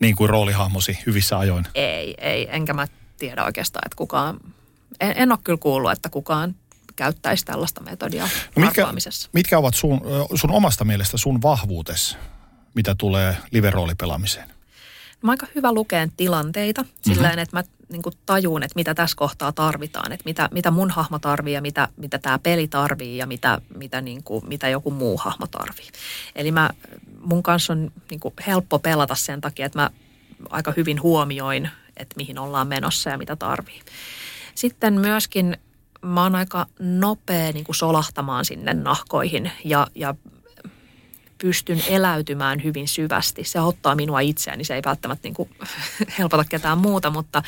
[0.00, 1.66] niin kuin roolihahmosi hyvissä ajoin?
[1.74, 2.48] Ei, ei.
[2.50, 2.86] Enkä mä
[3.18, 4.40] tiedä oikeastaan, että kukaan,
[5.00, 6.54] en, en ole kyllä kuullut, että kukaan
[6.96, 8.86] käyttäisi tällaista metodia no mitkä,
[9.32, 10.00] mitkä ovat sun,
[10.34, 12.16] sun omasta mielestä sun vahvuutesi,
[12.74, 14.53] mitä tulee live-roolipelaamiseen?
[15.24, 17.14] Mä aika hyvä lukeen tilanteita mm-hmm.
[17.14, 20.90] silleen, että mä niin kuin tajun, että mitä tässä kohtaa tarvitaan, että mitä, mitä mun
[20.90, 24.90] hahmo tarvii ja mitä, mitä tämä peli tarvii ja mitä, mitä, niin kuin, mitä joku
[24.90, 25.88] muu hahmo tarvii.
[26.34, 26.70] Eli mä,
[27.20, 29.90] mun kanssa on niin kuin helppo pelata sen takia, että mä
[30.50, 33.80] aika hyvin huomioin, että mihin ollaan menossa ja mitä tarvii.
[34.54, 35.56] Sitten myöskin
[36.02, 40.14] mä oon aika nopea niin kuin solahtamaan sinne nahkoihin ja, ja
[41.44, 43.44] pystyn eläytymään hyvin syvästi.
[43.44, 45.50] Se auttaa minua itseäni, se ei välttämättä niin kuin
[46.18, 47.42] helpota ketään muuta, mutta,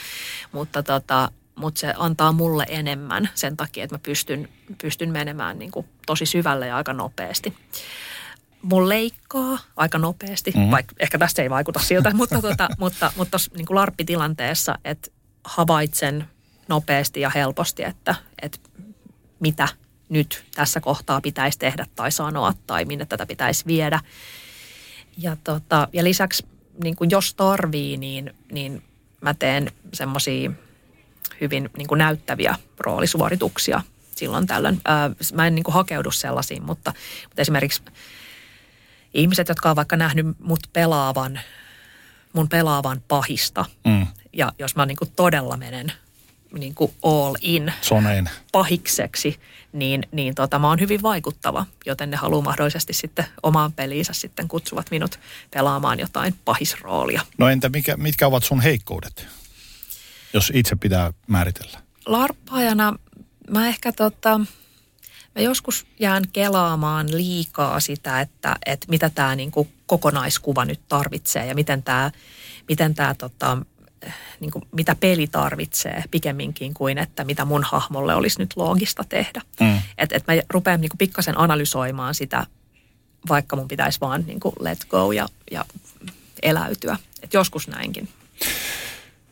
[0.52, 4.48] mutta, tota, mutta se antaa mulle enemmän sen takia, että mä pystyn,
[4.82, 7.56] pystyn menemään niin kuin tosi syvälle ja aika nopeasti.
[8.62, 10.70] Mun leikkaa aika nopeasti, mm.
[10.70, 15.10] vaikka ehkä tästä ei vaikuta siltä, mutta, tota, mutta, mutta niin kuin larppitilanteessa, että
[15.44, 16.28] havaitsen
[16.68, 18.58] nopeasti ja helposti, että, että
[19.40, 19.68] mitä–
[20.08, 24.00] nyt tässä kohtaa pitäisi tehdä tai sanoa tai minne tätä pitäisi viedä.
[25.16, 26.46] Ja, tota, ja lisäksi
[26.82, 28.82] niin kuin jos tarvii, niin, niin
[29.20, 30.50] mä teen semmoisia
[31.40, 33.82] hyvin niin kuin näyttäviä roolisuorituksia
[34.16, 34.80] silloin tällöin.
[34.84, 36.92] Ää, mä en niin kuin hakeudu sellaisiin, mutta,
[37.24, 37.82] mutta esimerkiksi
[39.14, 41.40] ihmiset, jotka on vaikka nähnyt mut pelaavan,
[42.32, 44.06] mun pelaavan pahista, mm.
[44.32, 45.92] ja jos mä niin kuin todella menen
[46.52, 48.30] niin kuin all in Soneen.
[48.52, 49.40] pahikseksi,
[49.72, 54.48] niin, niin tota, mä oon hyvin vaikuttava, joten ne haluaa mahdollisesti sitten omaan peliinsä sitten
[54.48, 55.20] kutsuvat minut
[55.54, 57.22] pelaamaan jotain pahisroolia.
[57.38, 59.26] No entä mikä, mitkä ovat sun heikkoudet,
[60.32, 61.78] jos itse pitää määritellä?
[62.06, 62.98] Larppaajana
[63.50, 64.40] mä ehkä tota,
[65.34, 71.54] mä joskus jään kelaamaan liikaa sitä, että, että mitä tämä niinku kokonaiskuva nyt tarvitsee ja
[71.54, 72.10] miten tämä
[72.68, 73.58] miten tää, tota,
[74.40, 79.42] niin kuin, mitä peli tarvitsee pikemminkin kuin, että mitä mun hahmolle olisi nyt loogista tehdä.
[79.60, 79.80] Mm.
[79.98, 82.46] Että et mä rupean niin kuin pikkasen analysoimaan sitä,
[83.28, 85.64] vaikka mun pitäisi vaan niin kuin let go ja, ja
[86.42, 86.96] eläytyä.
[87.22, 88.08] Et joskus näinkin.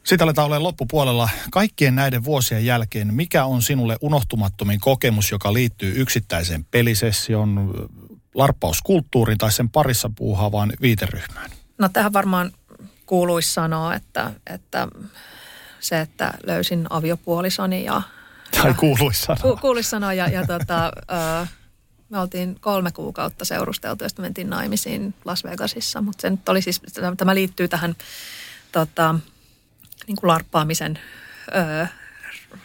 [0.04, 1.28] Sitten aletaan olemaan loppupuolella.
[1.50, 7.74] Kaikkien näiden vuosien jälkeen, mikä on sinulle unohtumattomin kokemus, joka liittyy yksittäiseen pelisession,
[8.34, 11.50] larppauskulttuuriin tai sen parissa puuhaavaan viiteryhmään?
[11.78, 12.52] No tähän varmaan
[13.06, 14.88] kuuluisi sanoa, että, että
[15.80, 18.02] se, että löysin aviopuolisoni ja...
[18.62, 19.42] Tai kuuluisi sanoa.
[19.42, 21.46] Ku, kuuluisi sanoa ja, ja tota, ö,
[22.08, 26.00] me oltiin kolme kuukautta seurusteltu ja sitten mentiin naimisiin Las Vegasissa.
[26.00, 26.82] Mutta se nyt oli siis,
[27.16, 27.96] tämä liittyy tähän
[28.72, 29.14] tota,
[30.06, 30.98] niin kuin larppaamisen
[31.48, 31.86] ö,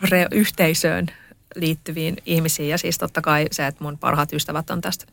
[0.10, 1.08] re, yhteisöön
[1.56, 2.70] liittyviin ihmisiin.
[2.70, 5.06] Ja siis totta kai se, että mun parhaat ystävät on tästä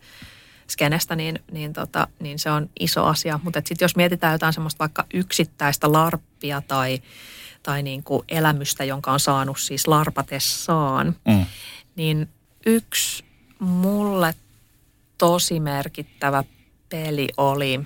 [0.71, 3.41] skenestä, niin, niin, tota, niin se on iso asia.
[3.43, 7.03] Mutta sitten jos mietitään jotain semmoista vaikka yksittäistä larppia tai,
[7.63, 11.47] tai niin kuin elämystä, jonka on saanut siis larpatessaan, mm.
[11.97, 12.29] niin
[12.67, 13.25] yksi
[13.59, 14.35] mulle
[15.19, 16.45] tosi merkittävä
[16.89, 17.81] peli oli,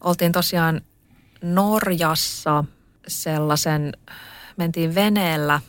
[0.00, 0.80] oltiin tosiaan
[1.42, 2.64] Norjassa
[3.06, 3.92] sellaisen,
[4.56, 5.60] mentiin veneellä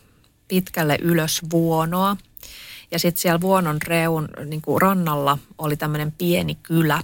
[0.48, 2.18] pitkälle ylös vuonoa–
[2.94, 7.02] ja sitten siellä Vuonon reun niin kuin rannalla oli tämmöinen pieni kylä,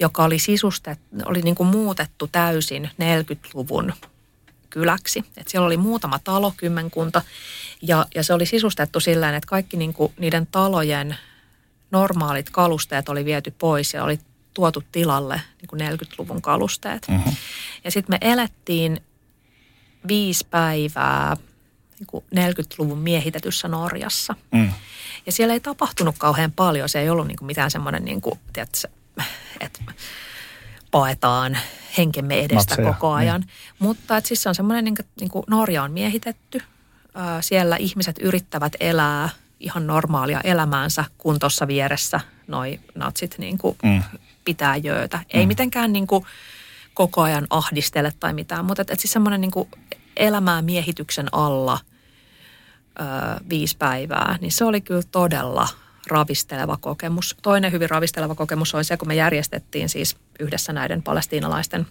[0.00, 3.92] joka oli sisustettu, oli niin kuin muutettu täysin 40-luvun
[4.70, 5.24] kyläksi.
[5.36, 7.22] Et siellä oli muutama talo, kymmenkunta,
[7.82, 11.16] ja, ja se oli sisustettu sillä että kaikki niin kuin niiden talojen
[11.90, 14.18] normaalit kalusteet oli viety pois ja oli
[14.54, 17.06] tuotu tilalle niin kuin 40-luvun kalusteet.
[17.08, 17.32] Mm-hmm.
[17.84, 19.00] Ja sitten me elettiin
[20.08, 21.36] viisi päivää
[22.00, 24.34] niin 40-luvun miehitetyssä Norjassa.
[24.52, 24.72] Mm.
[25.26, 26.88] Ja siellä ei tapahtunut kauhean paljon.
[26.88, 28.88] Se ei ollut niin kuin mitään semmoinen, niin kuin, tiedätkö,
[29.60, 29.80] että
[30.90, 31.58] paetaan
[31.98, 33.40] henkemme edestä Matseja, koko ajan.
[33.40, 33.50] Niin.
[33.78, 36.62] Mutta että siis se on semmoinen, niin kuin, niin kuin Norja on miehitetty.
[37.40, 39.28] Siellä ihmiset yrittävät elää
[39.60, 44.02] ihan normaalia elämäänsä, kun tuossa vieressä noi natsit niin kuin mm.
[44.44, 45.20] pitää jöötä.
[45.30, 45.48] Ei mm.
[45.48, 46.24] mitenkään niin kuin
[46.94, 49.68] koko ajan ahdistele tai mitään, mutta et, et siis semmoinen niin
[50.16, 51.78] elämää miehityksen alla
[53.00, 53.04] ö,
[53.48, 55.68] viisi päivää, niin se oli kyllä todella
[56.08, 57.36] ravisteleva kokemus.
[57.42, 61.86] Toinen hyvin ravisteleva kokemus oli se, kun me järjestettiin siis yhdessä näiden palestiinalaisten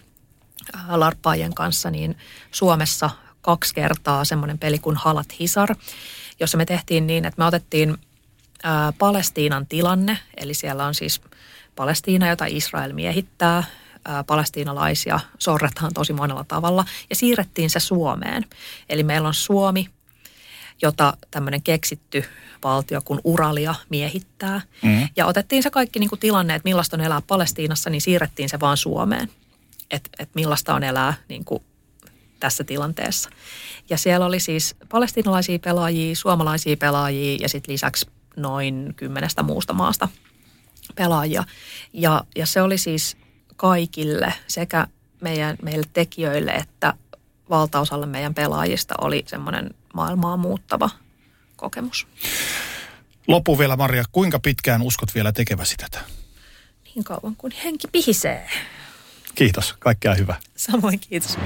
[0.88, 2.16] larppaajien kanssa, niin
[2.50, 3.10] Suomessa
[3.42, 5.74] kaksi kertaa semmoinen peli kuin Halat Hisar,
[6.40, 7.96] jossa me tehtiin niin, että me otettiin
[8.62, 11.20] ää, Palestiinan tilanne, eli siellä on siis
[11.76, 13.64] Palestiina, jota Israel miehittää,
[14.04, 18.44] ää, palestiinalaisia sorretaan tosi monella tavalla, ja siirrettiin se Suomeen.
[18.88, 19.88] Eli meillä on Suomi,
[20.82, 22.24] jota tämmöinen keksitty
[22.64, 24.60] valtio kuin Uralia miehittää.
[24.82, 25.08] Mm.
[25.16, 28.60] Ja otettiin se kaikki niin kuin tilanne, että millaista on elää Palestiinassa, niin siirrettiin se
[28.60, 29.28] vaan Suomeen.
[29.90, 31.62] Että et millaista on elää niin kuin
[32.40, 33.30] tässä tilanteessa.
[33.90, 40.08] Ja siellä oli siis palestinalaisia pelaajia, suomalaisia pelaajia ja sitten lisäksi noin kymmenestä muusta maasta
[40.94, 41.44] pelaajia.
[41.92, 43.16] Ja, ja se oli siis
[43.56, 44.86] kaikille, sekä
[45.20, 46.94] meidän, meille tekijöille että
[47.50, 50.90] valtaosalle meidän pelaajista oli semmoinen maailmaa muuttava
[51.56, 52.06] kokemus.
[53.28, 56.00] Loppu vielä Maria, kuinka pitkään uskot vielä tekeväsi tätä?
[56.94, 58.48] Niin kauan kuin henki pihisee.
[59.34, 60.40] Kiitos, kaikkea hyvää.
[60.56, 61.38] Samoin kiitos.